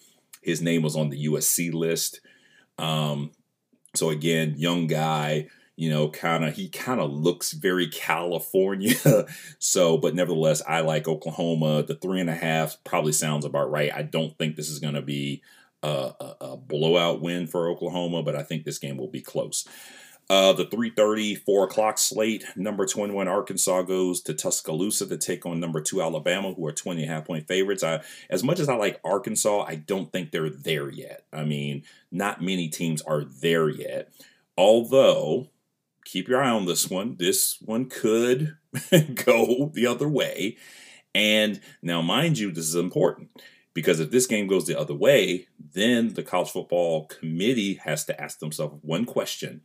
[0.41, 2.21] his name was on the USC list
[2.77, 3.31] um,
[3.95, 8.95] so again, young guy, you know, kind of he kind of looks very California.
[9.59, 11.83] so, but nevertheless, I like Oklahoma.
[11.83, 13.91] The three and a half probably sounds about right.
[13.93, 15.41] I don't think this is going to be
[15.83, 19.67] a, a, a blowout win for Oklahoma, but I think this game will be close.
[20.27, 25.59] Uh, the 3.30, 4 o'clock slate, number 21 Arkansas goes to Tuscaloosa to take on
[25.59, 27.83] number 2 Alabama, who are 20 and a half point favorites.
[27.83, 31.25] I, as much as I like Arkansas, I don't think they're there yet.
[31.31, 34.11] I mean, not many teams are there yet.
[34.57, 35.49] Although,
[36.05, 37.17] keep your eye on this one.
[37.17, 38.57] This one could
[39.25, 40.57] go the other way.
[41.13, 43.29] And now, mind you, this is important
[43.75, 48.19] because if this game goes the other way, then the college football committee has to
[48.19, 49.61] ask themselves one question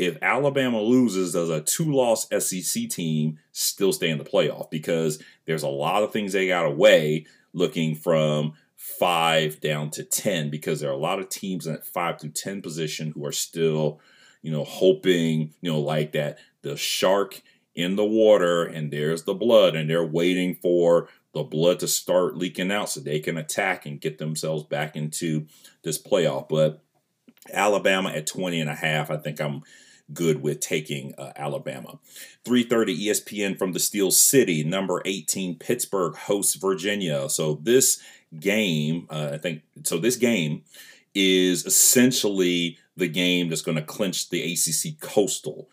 [0.00, 4.70] if Alabama loses, does a two loss SEC team still stay in the playoff?
[4.70, 10.48] Because there's a lot of things they got weigh looking from five down to 10,
[10.48, 13.32] because there are a lot of teams in that five through 10 position who are
[13.32, 14.00] still,
[14.40, 17.42] you know, hoping, you know, like that the shark
[17.74, 22.36] in the water and there's the blood and they're waiting for the blood to start
[22.36, 25.46] leaking out so they can attack and get themselves back into
[25.82, 26.48] this playoff.
[26.48, 26.82] But
[27.52, 29.62] Alabama at 20 and a half, I think I'm
[30.12, 31.98] good with taking uh, Alabama.
[32.44, 37.28] 3:30 ESPN from the Steel City, number 18 Pittsburgh hosts Virginia.
[37.28, 38.00] So this
[38.38, 40.62] game, uh, I think so this game
[41.14, 45.68] is essentially the game that's going to clinch the ACC Coastal.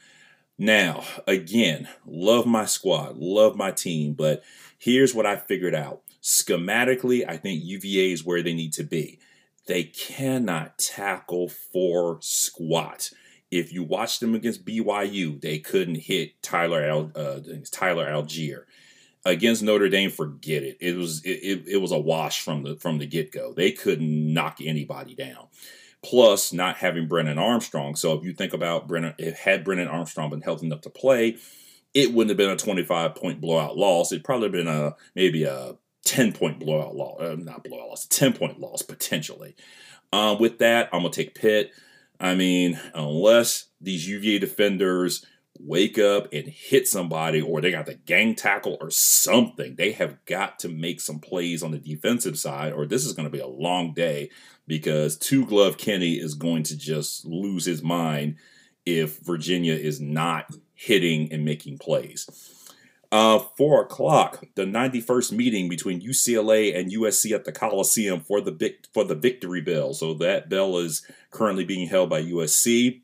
[0.57, 4.43] Now, again, love my squad, love my team, but
[4.77, 6.01] here's what I figured out.
[6.23, 9.19] Schematically, I think UVA is where they need to be.
[9.67, 13.11] They cannot tackle for squat
[13.51, 17.39] if you watch them against BYU, they couldn't hit Tyler Al, uh,
[17.71, 18.63] Tyler Allgeier.
[19.25, 20.77] Against Notre Dame, forget it.
[20.79, 23.53] It was it, it, it was a wash from the from the get go.
[23.53, 25.47] They couldn't knock anybody down.
[26.01, 27.95] Plus, not having Brennan Armstrong.
[27.95, 31.37] So if you think about Brennan, had Brennan Armstrong been healthy enough to play,
[31.93, 34.11] it wouldn't have been a 25 point blowout loss.
[34.11, 38.33] It'd probably been a maybe a 10 point blowout loss, uh, not blowout loss, 10
[38.33, 39.55] point loss potentially.
[40.13, 41.71] Uh, with that, I'm gonna take Pitt.
[42.19, 45.25] I mean, unless these UVA defenders
[45.59, 50.23] wake up and hit somebody or they got the gang tackle or something, they have
[50.25, 53.39] got to make some plays on the defensive side or this is going to be
[53.39, 54.29] a long day
[54.67, 58.35] because Two Glove Kenny is going to just lose his mind
[58.85, 62.56] if Virginia is not hitting and making plays.
[63.09, 68.51] Uh, four o'clock, the 91st meeting between UCLA and USC at the Coliseum for the
[68.51, 69.93] big for the victory bell.
[69.93, 73.01] So that bell is currently being held by USC.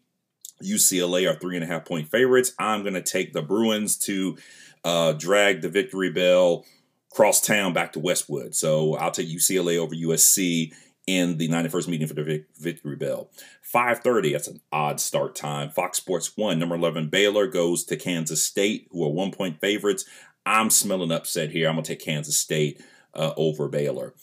[0.62, 2.54] UCLA are three and a half point favorites.
[2.60, 4.38] I'm going to take the Bruins to
[4.84, 6.66] uh, drag the victory bell
[7.14, 8.56] cross town back to Westwood.
[8.56, 10.74] So I'll take UCLA over USC
[11.08, 13.30] in the 91st meeting for the victory bell.
[13.62, 15.70] 5:30, that's an odd start time.
[15.70, 20.06] Fox Sports 1, number 11 Baylor goes to Kansas State, who are one point favorites.
[20.46, 21.70] I'm smelling upset here.
[21.70, 22.82] I'm going to take Kansas State
[23.14, 24.14] uh, over Baylor.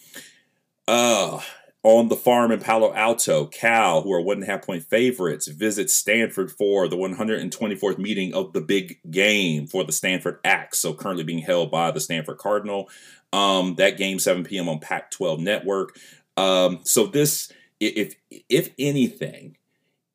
[0.87, 1.41] Uh,
[1.83, 5.49] on the farm in Palo Alto, Cal, who are one and a half point favorites,
[5.49, 10.79] visit Stanford for the 124th meeting of the big game for the Stanford Axe.
[10.79, 12.91] So currently being held by the Stanford Cardinal.
[13.33, 14.69] Um, that game 7 p.m.
[14.69, 15.97] on Pac-12 Network.
[16.41, 19.57] Um, so this, if if anything,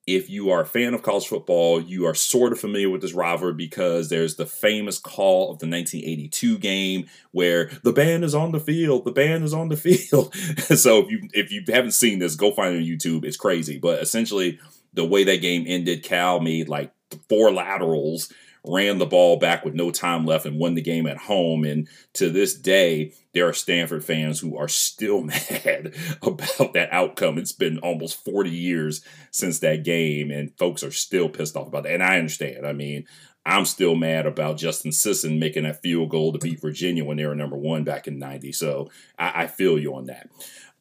[0.08, 3.14] if you are a fan of college football, you are sort of familiar with this
[3.14, 8.52] rivalry because there's the famous call of the 1982 game where the band is on
[8.52, 10.34] the field, the band is on the field.
[10.76, 13.24] so if you if you haven't seen this, go find it on YouTube.
[13.26, 14.60] It's crazy, but essentially
[14.94, 16.92] the way that game ended, Cal made like
[17.30, 18.32] four laterals
[18.68, 21.64] ran the ball back with no time left and won the game at home.
[21.64, 27.38] And to this day, there are Stanford fans who are still mad about that outcome.
[27.38, 31.84] It's been almost 40 years since that game, and folks are still pissed off about
[31.84, 31.94] that.
[31.94, 32.66] And I understand.
[32.66, 33.06] I mean,
[33.46, 37.26] I'm still mad about Justin Sisson making that field goal to beat Virginia when they
[37.26, 38.52] were number one back in '90.
[38.54, 40.30] So I, I feel you on that.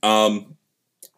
[0.03, 0.57] Um,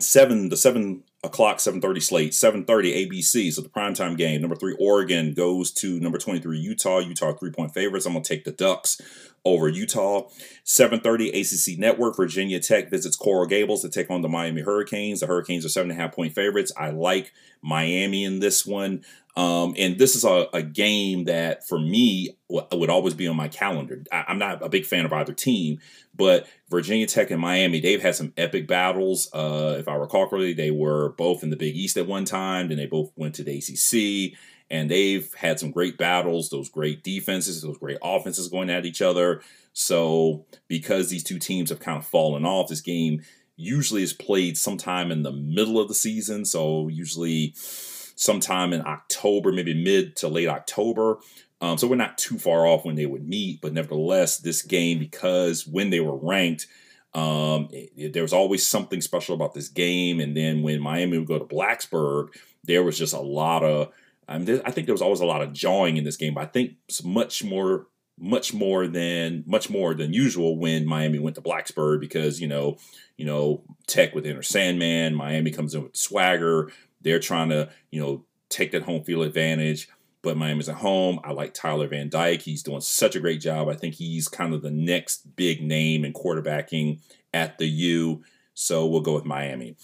[0.01, 4.41] seven the seven o'clock 7.30 slate 7.30 abc so the primetime game.
[4.41, 6.99] Number three oregon goes to number 23 utah.
[6.99, 8.07] Utah three point favorites.
[8.07, 9.01] I'm gonna take the ducks
[9.47, 10.29] over utah.
[10.65, 15.21] 7.30 acc network virginia tech visits coral gables to take on the miami hurricanes.
[15.21, 16.73] The hurricanes are seven and a half point favorites.
[16.77, 17.33] I like
[17.63, 19.05] miami in this one.
[19.37, 23.49] Um, and this is a, a, game that for me would always be on my
[23.49, 24.03] calendar.
[24.11, 25.79] I, am not a big fan of either team,
[26.15, 29.29] but Virginia Tech and Miami, they've had some epic battles.
[29.35, 32.69] Uh, if I recall correctly, they were both in the Big East at one time,
[32.69, 34.39] then they both went to the ACC,
[34.71, 39.03] and they've had some great battles, those great defenses, those great offenses going at each
[39.03, 39.43] other.
[39.73, 43.23] So, because these two teams have kind of fallen off, this game
[43.57, 46.45] usually is played sometime in the middle of the season.
[46.45, 51.19] So, usually sometime in October, maybe mid to late October.
[51.61, 54.99] Um, so we're not too far off when they would meet, but nevertheless, this game,
[54.99, 56.67] because when they were ranked,
[57.15, 60.21] um, it, it, there was always something special about this game.
[60.21, 62.29] And then when Miami would go to Blacksburg,
[62.65, 63.91] there was just a lot of,
[64.29, 66.35] I, mean, I think there was always a lot of jawing in this game.
[66.35, 67.87] But I think it's much more,
[68.19, 72.77] much more than much more than usual when Miami went to Blacksburg because you know,
[73.17, 76.71] you know, Tech with Enter Sandman, Miami comes in with swagger.
[77.03, 79.89] They're trying to, you know, take that home field advantage.
[80.23, 81.21] But Miami's at home.
[81.23, 82.43] I like Tyler Van Dyke.
[82.43, 83.69] He's doing such a great job.
[83.69, 86.99] I think he's kind of the next big name in quarterbacking
[87.33, 88.25] at the U.
[88.53, 89.77] So we'll go with Miami.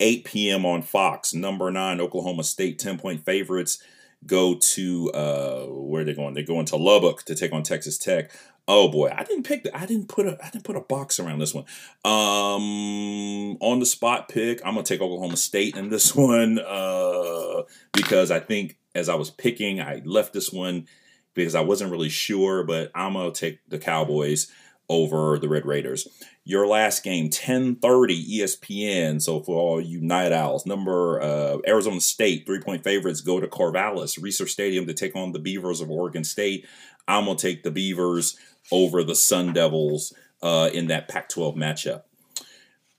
[0.00, 0.66] 8 p.m.
[0.66, 1.34] on Fox.
[1.34, 3.82] Number nine, Oklahoma State, 10 point favorites
[4.24, 6.34] go to uh where are they going?
[6.34, 8.30] They're going to Lubbock to take on Texas Tech.
[8.68, 9.62] Oh boy, I didn't pick.
[9.62, 10.36] The, I didn't put a.
[10.44, 11.64] I didn't put a box around this one.
[12.04, 18.32] Um, on the spot pick, I'm gonna take Oklahoma State in this one uh, because
[18.32, 20.88] I think as I was picking, I left this one
[21.34, 24.50] because I wasn't really sure, but I'm gonna take the Cowboys
[24.88, 26.06] over the Red Raiders.
[26.44, 29.20] Your last game, 10:30 ESPN.
[29.20, 33.46] So for all you night owls, number uh, Arizona State three point favorites go to
[33.46, 36.66] Corvallis Reser Stadium to take on the Beavers of Oregon State.
[37.08, 38.36] I'm gonna take the Beavers
[38.70, 42.02] over the Sun Devils uh, in that Pac 12 matchup.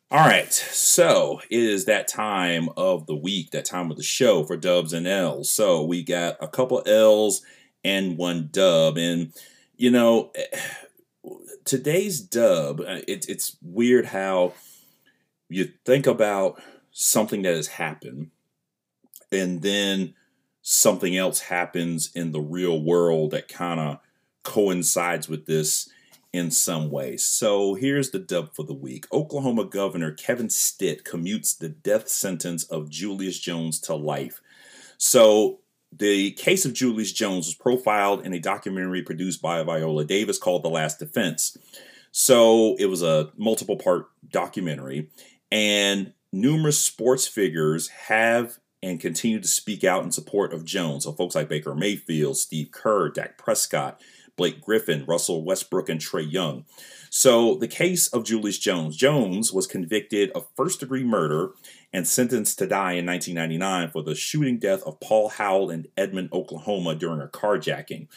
[0.09, 4.45] All right, so it is that time of the week, that time of the show
[4.45, 5.51] for dubs and L's.
[5.51, 7.41] So we got a couple L's
[7.83, 8.97] and one dub.
[8.97, 9.33] And,
[9.75, 10.31] you know,
[11.67, 14.53] today's dub, uh, it, it's weird how
[15.49, 18.31] you think about something that has happened
[19.31, 20.13] and then
[20.61, 23.99] something else happens in the real world that kind of
[24.43, 25.89] coincides with this
[26.33, 27.17] in some way.
[27.17, 32.63] So here's the dub for the week Oklahoma Governor Kevin Stitt commutes the death sentence
[32.65, 34.41] of Julius Jones to life.
[34.97, 35.59] So
[35.97, 40.63] the case of Julius Jones was profiled in a documentary produced by Viola Davis called
[40.63, 41.57] The Last Defense.
[42.11, 45.09] So it was a multiple part documentary,
[45.51, 51.03] and numerous sports figures have and continue to speak out in support of Jones.
[51.03, 53.99] So folks like Baker Mayfield, Steve Kerr, Dak Prescott,
[54.35, 56.65] Blake Griffin, Russell Westbrook, and Trae Young.
[57.09, 58.95] So, the case of Julius Jones.
[58.95, 61.51] Jones was convicted of first degree murder
[61.93, 66.29] and sentenced to die in 1999 for the shooting death of Paul Howell in Edmond,
[66.33, 68.07] Oklahoma during a carjacking.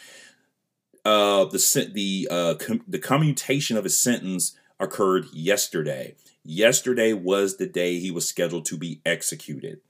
[1.05, 6.15] Uh, the the uh, com- the commutation of his sentence occurred yesterday.
[6.45, 9.81] Yesterday was the day he was scheduled to be executed.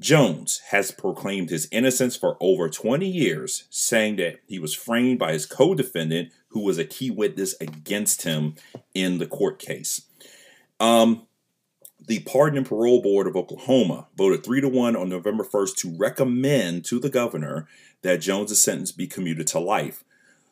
[0.00, 5.32] Jones has proclaimed his innocence for over 20 years, saying that he was framed by
[5.32, 8.54] his co defendant, who was a key witness against him
[8.94, 10.02] in the court case.
[10.78, 11.26] Um,
[12.06, 15.96] the Pardon and Parole Board of Oklahoma voted 3 to 1 on November 1st to
[15.96, 17.66] recommend to the governor
[18.02, 20.04] that Jones' sentence be commuted to life.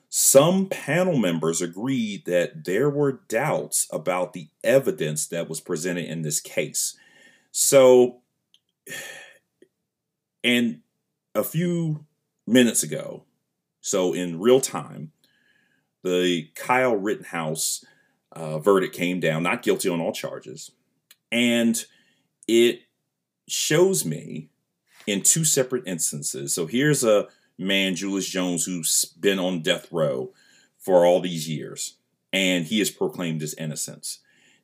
[0.09, 6.23] Some panel members agreed that there were doubts about the evidence that was presented in
[6.23, 6.97] this case.
[7.53, 8.23] So,
[10.43, 10.81] and
[11.35, 12.07] a few
[12.47, 13.25] minutes ago,
[13.81, 15.13] so in real time,
[16.03, 17.85] the Kyle Rittenhouse
[18.33, 20.71] uh, verdict came down, not guilty on all charges.
[21.31, 21.83] And
[22.49, 22.81] it
[23.49, 24.49] shows me
[25.07, 26.55] in two separate instances.
[26.55, 27.29] So here's a
[27.59, 30.33] man, Julius Jones, who's been on death row
[30.79, 31.97] for all these years,
[32.33, 34.19] and he has proclaimed his innocence.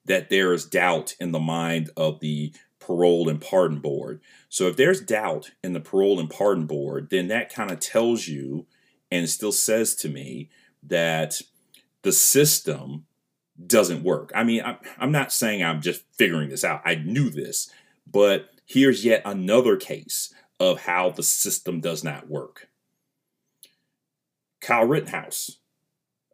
[0.04, 4.20] That there is doubt in the mind of the parole and pardon board.
[4.48, 8.26] So if there's doubt in the parole and pardon board, then that kind of tells
[8.26, 8.66] you
[9.10, 10.48] and still says to me
[10.82, 11.40] that
[12.02, 13.06] the system
[13.66, 14.30] doesn't work.
[14.34, 14.62] I mean,
[14.98, 16.82] I'm not saying I'm just figuring this out.
[16.84, 17.70] I knew this,
[18.06, 22.68] but here's yet another case of how the system does not work.
[24.60, 25.58] Kyle Rittenhouse,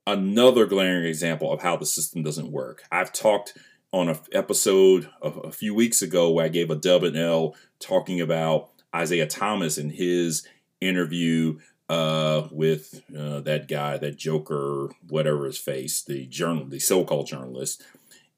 [0.06, 2.82] another glaring example of how the system doesn't work.
[2.90, 3.56] I've talked
[3.92, 8.20] on an episode a few weeks ago where I gave a dub and L talking
[8.20, 10.46] about Isaiah Thomas and his
[10.80, 11.58] interview
[11.88, 17.82] uh, with uh, that guy, that Joker, whatever his face, the journal, the so-called journalist,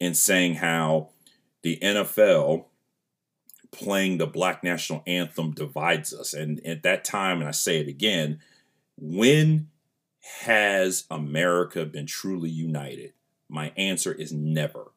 [0.01, 1.11] and saying how
[1.63, 2.67] the NFL
[3.71, 6.35] playing the Black National Anthem divides us.
[6.35, 8.41] And at that time, and I say it again,
[8.97, 9.69] when
[10.43, 13.13] has America been truly united?
[13.49, 14.93] My answer is never.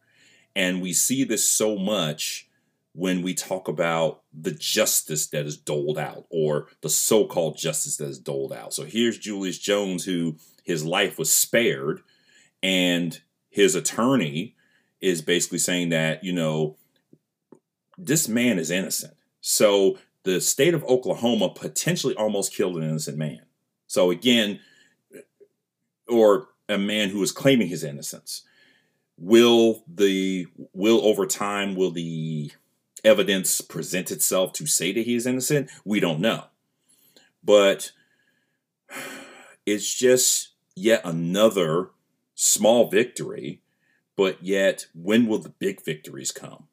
[0.56, 2.49] And we see this so much
[3.00, 7.95] when we talk about the justice that is doled out or the so called justice
[7.95, 8.74] that is doled out.
[8.74, 12.02] So here's Julius Jones, who his life was spared,
[12.62, 13.18] and
[13.50, 14.56] his attorney
[15.00, 16.76] is basically saying that, you know,
[17.97, 19.14] this man is innocent.
[19.39, 23.43] So the state of Oklahoma potentially almost killed an innocent man.
[23.88, 24.60] So again,
[26.10, 28.43] or a man who is claiming his innocence.
[29.18, 32.52] Will the will over time will the
[33.04, 35.70] evidence present itself to say that he is innocent?
[35.84, 36.45] We don't know.
[37.43, 37.91] But
[39.66, 41.89] it's just yet another
[42.36, 43.62] small victory,
[44.16, 46.68] but yet when will the big victories come?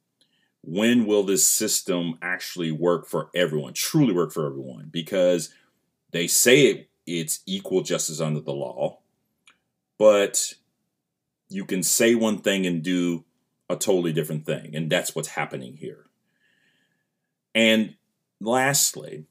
[0.63, 4.89] When will this system actually work for everyone, truly work for everyone?
[4.91, 5.53] Because
[6.11, 8.99] they say it, it's equal justice under the law,
[9.99, 10.55] but
[11.49, 13.25] you can say one thing and do
[13.69, 14.75] a totally different thing.
[14.75, 16.07] And that's what's happening here.
[17.57, 17.95] And
[18.39, 19.25] lastly,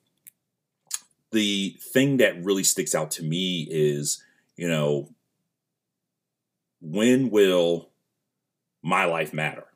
[1.32, 4.24] the thing that really sticks out to me is,
[4.58, 5.10] you know,
[6.82, 7.92] when will
[8.82, 9.68] my life matter?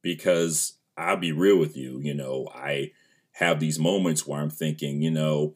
[0.00, 2.92] Because I'll be real with you, you know, I
[3.32, 5.54] have these moments where I'm thinking, you know,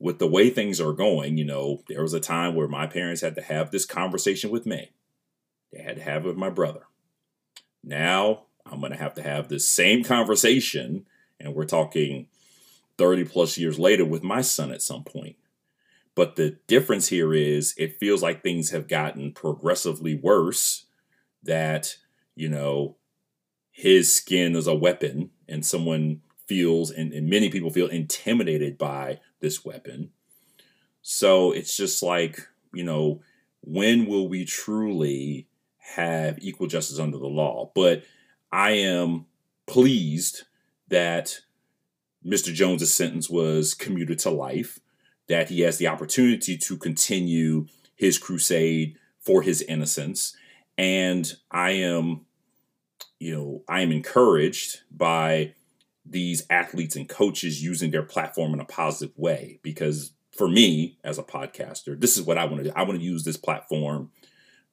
[0.00, 3.20] with the way things are going, you know, there was a time where my parents
[3.20, 4.90] had to have this conversation with me.
[5.72, 6.86] They had to have it with my brother.
[7.84, 11.06] Now I'm going to have to have this same conversation
[11.40, 12.26] and we're talking
[12.98, 15.36] 30 plus years later with my son at some point.
[16.14, 20.86] But the difference here is it feels like things have gotten progressively worse,
[21.42, 21.96] that,
[22.34, 22.96] you know,
[23.70, 29.20] his skin is a weapon and someone feels, and, and many people feel intimidated by
[29.40, 30.10] this weapon.
[31.00, 33.22] So it's just like, you know,
[33.62, 35.46] when will we truly
[35.94, 37.70] have equal justice under the law?
[37.74, 38.04] But
[38.52, 39.26] I am
[39.66, 40.42] pleased
[40.90, 41.40] that
[42.24, 42.52] Mr.
[42.52, 44.78] Jones's sentence was commuted to life,
[45.28, 47.66] that he has the opportunity to continue
[47.96, 50.36] his crusade for his innocence.
[50.76, 52.26] And I am,
[53.18, 55.54] you know, I am encouraged by
[56.04, 61.18] these athletes and coaches using their platform in a positive way because for me as
[61.18, 62.72] a podcaster, this is what I want to do.
[62.74, 64.10] I want to use this platform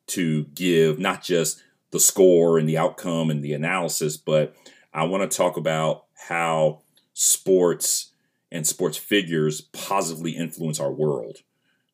[0.08, 1.62] to give not just
[1.92, 4.56] the score and the outcome and the analysis, but
[4.98, 6.82] I want to talk about how
[7.14, 8.14] sports
[8.52, 11.38] and sports figures positively influence our world.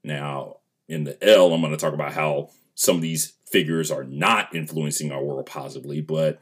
[0.06, 4.06] Now, in the L, I'm going to talk about how some of these figures are
[4.06, 6.40] not influencing our world positively, but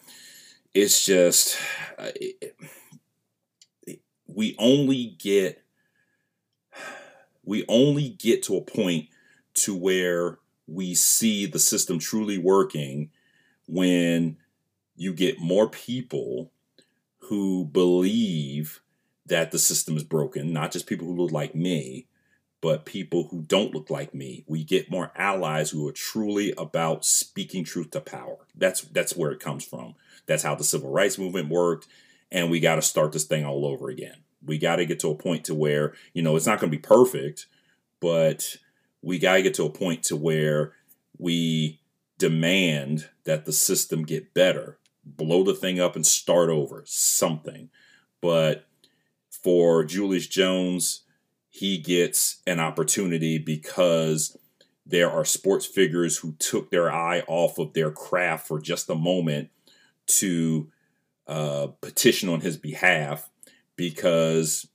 [0.76, 1.57] it's just
[1.97, 2.55] uh, it,
[4.28, 5.64] we only get
[7.43, 9.07] we only get to a point
[9.55, 10.38] to where
[10.68, 13.09] we see the system truly working
[13.68, 14.38] when
[14.96, 16.52] you get more people
[17.30, 18.82] who believe
[19.26, 22.08] that the system is broken, not just people who look like me,
[22.60, 24.44] but people who don't look like me.
[24.48, 28.38] We get more allies who are truly about speaking truth to power.
[28.56, 29.96] That's that's where it comes from.
[30.28, 31.88] That's how the civil rights movement worked,
[32.32, 34.18] and we got to start this thing all over again.
[34.46, 36.78] We got to get to a point to where, you know, it's not going to
[36.78, 37.48] be perfect,
[38.00, 38.58] but
[39.02, 40.74] we got to get to a point to where
[41.18, 41.80] we
[42.18, 47.70] demand that the system get better blow the thing up and start over, something.
[48.22, 48.66] But
[49.30, 51.02] for Julius Jones,
[51.49, 54.38] he gets an opportunity because
[54.86, 58.95] there are sports figures who took their eye off of their craft for just a
[58.95, 59.49] moment
[60.08, 60.70] to
[61.28, 63.30] uh, petition on his behalf
[63.76, 64.68] because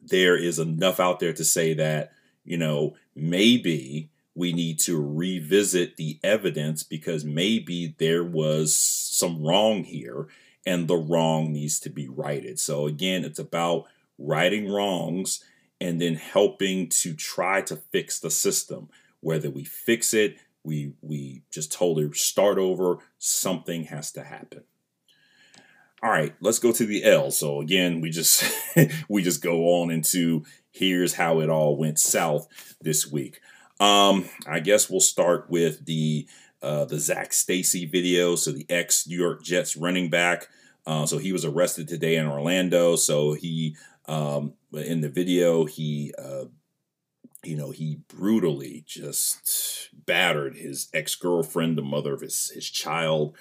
[0.00, 2.12] there is enough out there to say that,
[2.44, 9.84] you know, maybe we need to revisit the evidence because maybe there was some wrong
[9.84, 10.28] here
[10.66, 12.58] and the wrong needs to be righted.
[12.58, 13.86] So, again, it's about
[14.18, 15.44] righting wrongs
[15.80, 18.88] and then helping to try to fix the system.
[19.20, 24.62] Whether we fix it, we, we just totally start over, something has to happen.
[26.02, 27.30] all right, let's go to the L.
[27.30, 28.44] So again, we just
[29.08, 32.48] we just go on into here's how it all went south
[32.80, 33.40] this week.
[33.82, 36.28] Um, I guess we'll start with the
[36.62, 38.36] uh, the Zac Stacy video.
[38.36, 40.46] So the ex New York Jets running back.
[40.86, 42.94] Uh, so he was arrested today in Orlando.
[42.94, 43.76] So he
[44.06, 46.44] um, in the video he uh,
[47.42, 53.36] you know he brutally just battered his ex girlfriend, the mother of his his child.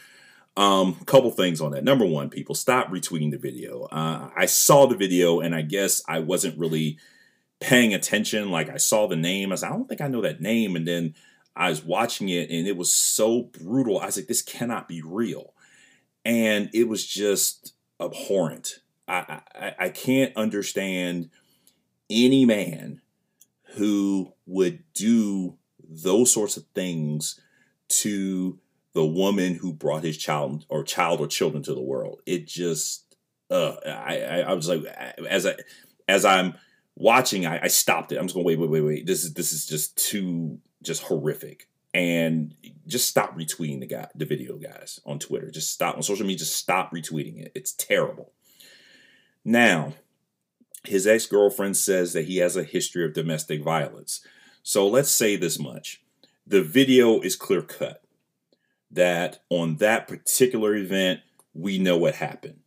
[0.57, 1.83] Um, couple things on that.
[1.83, 3.83] Number one, people stop retweeting the video.
[3.83, 6.97] Uh, I saw the video and I guess I wasn't really
[7.61, 8.51] paying attention.
[8.51, 10.75] Like I saw the name, I was like, I don't think I know that name,
[10.75, 11.15] and then
[11.55, 13.99] I was watching it and it was so brutal.
[13.99, 15.53] I was like, this cannot be real.
[16.23, 18.79] And it was just abhorrent.
[19.07, 21.29] I, I, I can't understand
[22.09, 23.01] any man
[23.75, 27.39] who would do those sorts of things
[27.89, 28.59] to
[28.93, 32.21] the woman who brought his child or child or children to the world.
[32.25, 33.15] It just,
[33.49, 34.85] uh, I, I, I was like,
[35.29, 35.55] as I,
[36.07, 36.53] as I'm
[36.95, 38.17] watching, I, I stopped it.
[38.17, 39.05] I'm just going, wait, wait, wait, wait.
[39.05, 41.67] This is, this is just too just horrific.
[41.93, 42.55] And
[42.87, 45.51] just stop retweeting the guy, the video, guys, on Twitter.
[45.51, 46.39] Just stop on social media.
[46.39, 47.51] Just stop retweeting it.
[47.53, 48.31] It's terrible.
[49.43, 49.93] Now,
[50.85, 54.25] his ex girlfriend says that he has a history of domestic violence.
[54.63, 56.01] So let's say this much:
[56.45, 58.03] the video is clear cut.
[58.89, 61.21] That on that particular event,
[61.53, 62.59] we know what happened.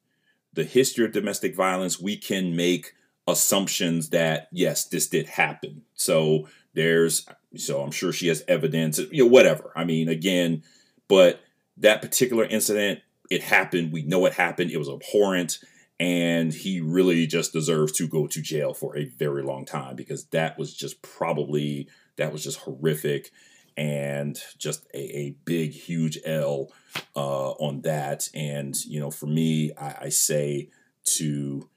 [0.52, 2.92] The history of domestic violence, we can make
[3.26, 5.82] assumptions that yes, this did happen.
[5.94, 9.72] So there's so I'm sure she has evidence, you know, whatever.
[9.76, 10.62] I mean, again,
[11.08, 11.40] but
[11.76, 13.00] that particular incident,
[13.30, 13.92] it happened.
[13.92, 14.70] We know it happened.
[14.70, 15.58] It was abhorrent.
[16.00, 20.24] And he really just deserves to go to jail for a very long time because
[20.26, 23.30] that was just probably, that was just horrific
[23.76, 26.72] and just a, a big, huge L
[27.14, 28.28] uh, on that.
[28.34, 30.70] And, you know, for me, I, I say
[31.16, 31.68] to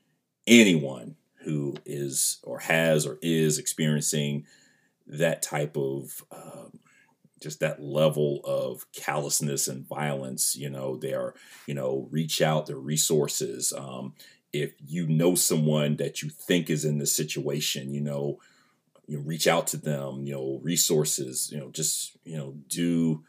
[0.47, 4.45] anyone who is or has or is experiencing
[5.05, 6.79] that type of um,
[7.41, 11.33] just that level of callousness and violence you know they are
[11.67, 13.73] you know reach out their resources.
[13.75, 14.13] Um,
[14.53, 18.39] if you know someone that you think is in this situation you know
[19.05, 23.23] you reach out to them you know resources you know just you know do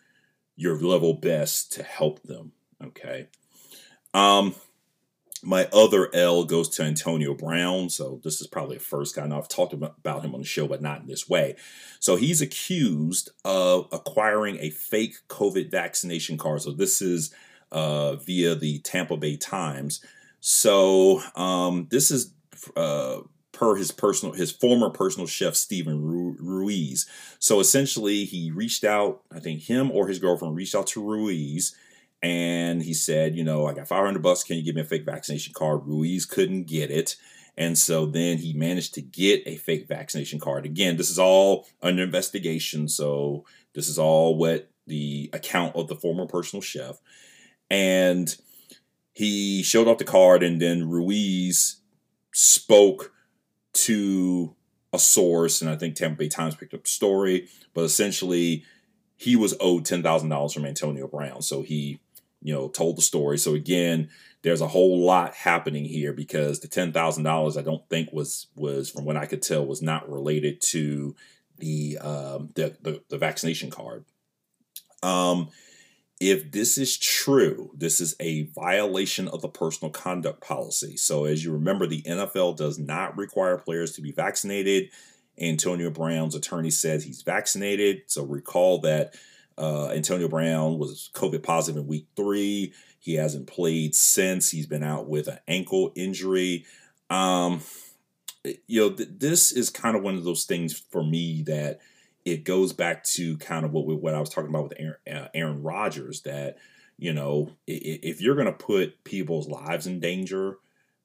[0.57, 2.53] your level best to help them
[2.85, 3.29] okay?
[4.15, 4.55] Um
[5.43, 7.91] my other L goes to Antonio Brown.
[7.91, 9.27] So this is probably a first guy.
[9.27, 11.57] Now I've talked about him on the show, but not in this way.
[12.01, 16.63] So he's accused of acquiring a fake COVID vaccination card.
[16.63, 17.33] So this is
[17.71, 20.05] uh, via the Tampa Bay Times.
[20.41, 22.33] So um, this is
[22.77, 23.19] uh,
[23.53, 26.03] per his personal, his former personal chef Steven
[26.39, 27.09] Ruiz.
[27.39, 29.23] So essentially, he reached out.
[29.33, 31.75] I think him or his girlfriend reached out to Ruiz
[32.23, 34.43] and he said, you know, I got 500 bucks.
[34.43, 35.87] Can you give me a fake vaccination card?
[35.87, 37.17] Ruiz couldn't get it.
[37.57, 40.65] And so then he managed to get a fake vaccination card.
[40.65, 42.89] Again, this is all under investigation.
[42.89, 43.45] So
[43.75, 47.01] this is all what the account of the former personal chef.
[47.71, 48.35] And
[49.13, 51.81] he showed off the card, and then Ruiz
[52.33, 53.13] spoke
[53.73, 54.55] to
[54.93, 57.49] a source, and I think Tampa Bay Times picked up the story.
[57.75, 58.65] But essentially,
[59.17, 62.01] he was owed ten thousand dollars from Antonio Brown, so he
[62.43, 63.39] you know, told the story.
[63.39, 64.11] So again,
[64.43, 68.47] there's a whole lot happening here because the ten thousand dollars I don't think was
[68.55, 71.17] was from what I could tell was not related to
[71.59, 74.05] the um, the, the, the vaccination card.
[75.03, 75.51] Um,
[76.21, 80.97] if this is true, this is a violation of the personal conduct policy.
[80.97, 84.91] So as you remember, the NFL does not require players to be vaccinated.
[85.41, 88.03] Antonio Brown's attorney says he's vaccinated.
[88.07, 89.15] So recall that
[89.59, 92.73] uh, Antonio Brown was COVID positive in week three.
[92.99, 94.51] He hasn't played since.
[94.51, 96.65] He's been out with an ankle injury.
[97.11, 97.63] Um,
[98.67, 101.81] you know, th- this is kind of one of those things for me that
[102.25, 104.97] it goes back to kind of what we, what I was talking about with Aaron,
[105.11, 106.23] uh, Aaron Rodgers.
[106.23, 106.59] That
[106.99, 110.59] you know, if, if you're going to put people's lives in danger,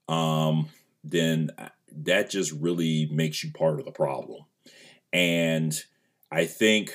[0.07, 0.69] um,
[1.03, 4.45] then uh, that just really makes you part of the problem.
[5.11, 5.73] And
[6.31, 6.93] I think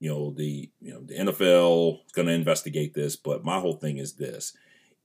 [0.00, 3.74] you know the you know the NFL is going to investigate this, but my whole
[3.74, 4.54] thing is this: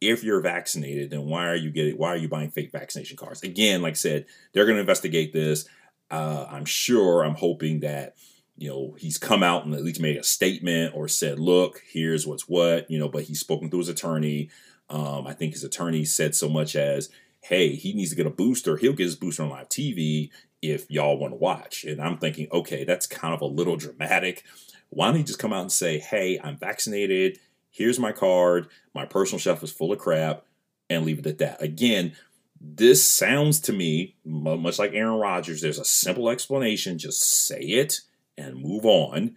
[0.01, 3.43] if you're vaccinated, then why are you getting why are you buying fake vaccination cards?
[3.43, 5.67] Again, like I said, they're going to investigate this.
[6.09, 7.23] Uh, I'm sure.
[7.23, 8.15] I'm hoping that
[8.55, 12.25] you know he's come out and at least made a statement or said, "Look, here's
[12.25, 14.49] what's what." You know, but he's spoken to his attorney.
[14.89, 17.09] Um, I think his attorney said so much as,
[17.41, 18.77] "Hey, he needs to get a booster.
[18.77, 20.29] He'll get his booster on live TV."
[20.61, 21.83] if y'all want to watch.
[21.83, 24.43] And I'm thinking, okay, that's kind of a little dramatic.
[24.89, 27.39] Why don't you just come out and say, hey, I'm vaccinated.
[27.69, 28.67] Here's my card.
[28.93, 30.45] My personal chef is full of crap.
[30.89, 31.61] and leave it at that.
[31.61, 32.13] Again,
[32.59, 35.61] this sounds to me much like Aaron Rodgers.
[35.61, 36.97] There's a simple explanation.
[36.97, 38.01] Just say it
[38.37, 39.35] and move on.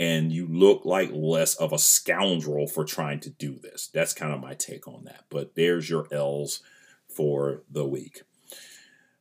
[0.00, 3.88] And you look like less of a scoundrel for trying to do this.
[3.92, 5.24] That's kind of my take on that.
[5.28, 6.60] But there's your L's
[7.08, 8.22] for the week.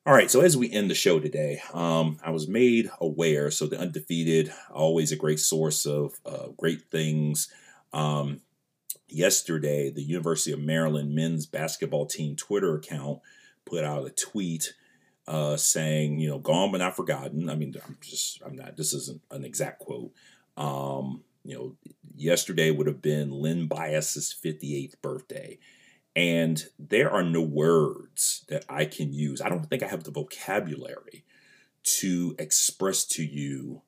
[0.08, 3.52] All right, so as we end the show today, um, I was made aware.
[3.52, 7.50] So the undefeated, always a great source of uh, great things.
[7.92, 8.40] Um,
[9.10, 13.20] yesterday, the University of Maryland men's basketball team Twitter account
[13.66, 14.76] put out a tweet
[15.28, 17.50] uh, saying, you know, gone but not forgotten.
[17.50, 18.78] I mean, I'm just, I'm not.
[18.78, 20.14] This isn't an exact quote.
[20.56, 21.76] Um, you know,
[22.16, 25.60] yesterday would have been Len Bias's 58th birthday.
[26.18, 29.40] And there are no words that I can use.
[29.40, 31.24] I don't think I have the vocabulary
[31.84, 33.84] to express to you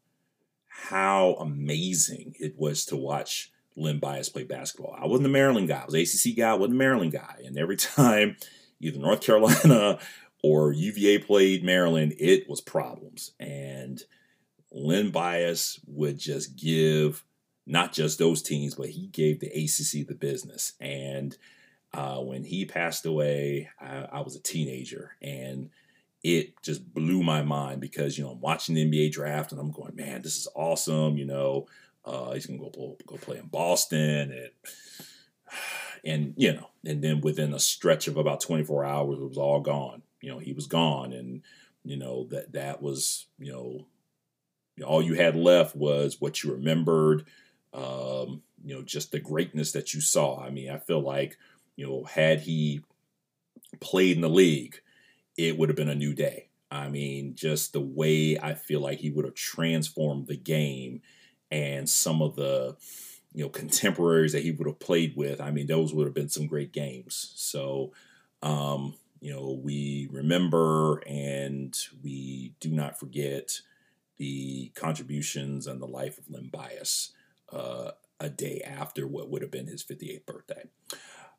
[0.67, 4.95] how amazing it was to watch Len Bias play basketball.
[4.95, 5.82] I wasn't a Maryland guy.
[5.82, 6.51] I was an ACC guy.
[6.51, 7.41] I wasn't a Maryland guy.
[7.43, 8.38] And every time
[8.80, 9.97] either North Carolina
[10.43, 13.32] or UVA played Maryland, it was problems.
[13.39, 14.03] And
[14.71, 17.25] Len Bias would just give
[17.65, 20.73] not just those teams, but he gave the ACC the business.
[20.80, 21.36] And
[21.94, 25.70] uh, when he passed away, I, I, was a teenager, and
[26.24, 29.72] it just blew my mind because you know I'm watching the NBA draft and I'm
[29.72, 31.18] going, man, this is awesome.
[31.18, 31.68] You know,
[32.06, 34.50] uh, he's gonna go go play in Boston, and
[36.06, 39.60] and you know, and then within a stretch of about 24 hours, it was all
[39.60, 40.04] gone.
[40.22, 41.42] You know, he was gone, and
[41.84, 47.26] you know that that was you know, all you had left was what you remembered.
[47.74, 50.40] Um, you know, just the greatness that you saw.
[50.40, 51.38] I mean, I feel like
[51.80, 52.82] you know, had he
[53.80, 54.82] played in the league,
[55.38, 56.49] it would have been a new day.
[56.69, 61.01] I mean, just the way I feel like he would have transformed the game
[61.49, 62.75] and some of the,
[63.34, 65.39] you know, contemporaries that he would have played with.
[65.39, 67.32] I mean, those would have been some great games.
[67.38, 67.93] So,
[68.43, 71.73] um, you know, we remember and
[72.03, 73.61] we do not forget
[74.17, 77.13] the contributions and the life of Len Bias
[77.53, 80.63] uh, a day after what would have been his 58th birthday.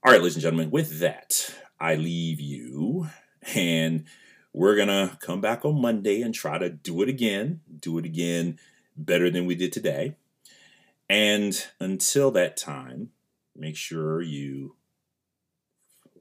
[0.03, 3.09] All right, ladies and gentlemen, with that, I leave you
[3.55, 4.05] and
[4.51, 8.07] we're going to come back on Monday and try to do it again, do it
[8.07, 8.59] again
[8.97, 10.17] better than we did today.
[11.11, 13.11] And until that time,
[13.55, 14.77] make sure you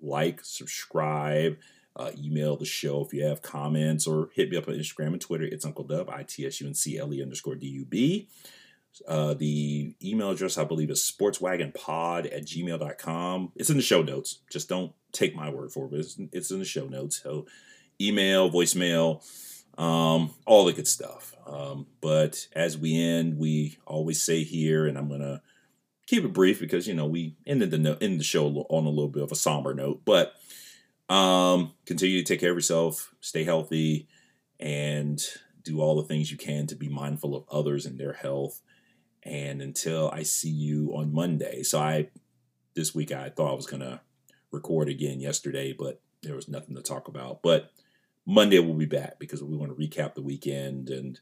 [0.02, 1.58] like, subscribe,
[1.96, 5.22] uh, email the show if you have comments, or hit me up on Instagram and
[5.22, 5.46] Twitter.
[5.46, 8.28] It's Uncle Dub, I T S U N C L E underscore D U B.
[9.08, 13.52] Uh, the email address, I believe, is sportswagonpod at gmail.com.
[13.56, 14.40] It's in the show notes.
[14.52, 15.94] Just don't take my word for it.
[15.94, 17.22] It's, it's in the show notes.
[17.22, 17.46] So,
[18.02, 19.24] email, voicemail,
[19.78, 21.36] um, all the good stuff.
[21.46, 25.42] Um, but as we end, we always say here, and I'm going to
[26.08, 28.90] keep it brief because, you know, we ended the, no- end the show on a
[28.90, 30.02] little bit of a somber note.
[30.06, 30.34] But
[31.10, 34.08] um, continue to take care of yourself, stay healthy,
[34.60, 35.22] and
[35.64, 38.62] do all the things you can to be mindful of others and their health
[39.24, 41.63] and until I see you on Monday.
[41.63, 42.09] So I
[42.76, 44.01] this week I thought I was gonna
[44.51, 47.41] record again yesterday, but there was nothing to talk about.
[47.41, 47.72] But
[48.26, 51.20] Monday we'll be back because we want to recap the weekend and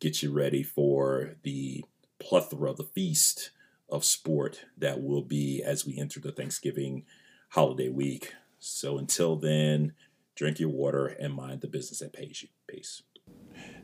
[0.00, 1.84] get you ready for the
[2.18, 3.50] plethora, the feast
[3.88, 7.04] of sport that will be as we enter the Thanksgiving
[7.50, 8.32] holiday week.
[8.58, 9.92] So until then,
[10.34, 12.48] drink your water and mind the business that pays you.
[12.66, 13.02] Peace.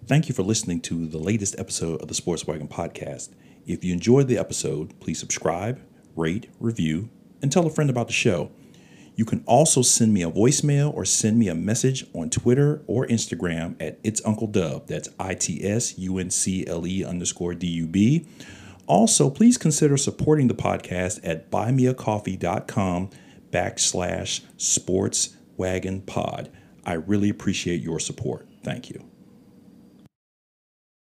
[0.07, 3.35] Thank you for listening to the latest episode of the Sports Wagon Podcast.
[3.69, 5.79] If you enjoyed the episode, please subscribe,
[6.17, 7.11] rate, review,
[7.43, 8.51] and tell a friend about the show.
[9.15, 13.07] You can also send me a voicemail or send me a message on Twitter or
[13.07, 14.87] Instagram at It's Uncle Dub.
[14.87, 18.27] That's I T S U N C L E underscore D U B.
[18.87, 23.11] Also, please consider supporting the podcast at buymeacoffee.com
[23.51, 26.51] backslash sports wagon pod.
[26.87, 28.49] I really appreciate your support.
[28.63, 29.08] Thank you.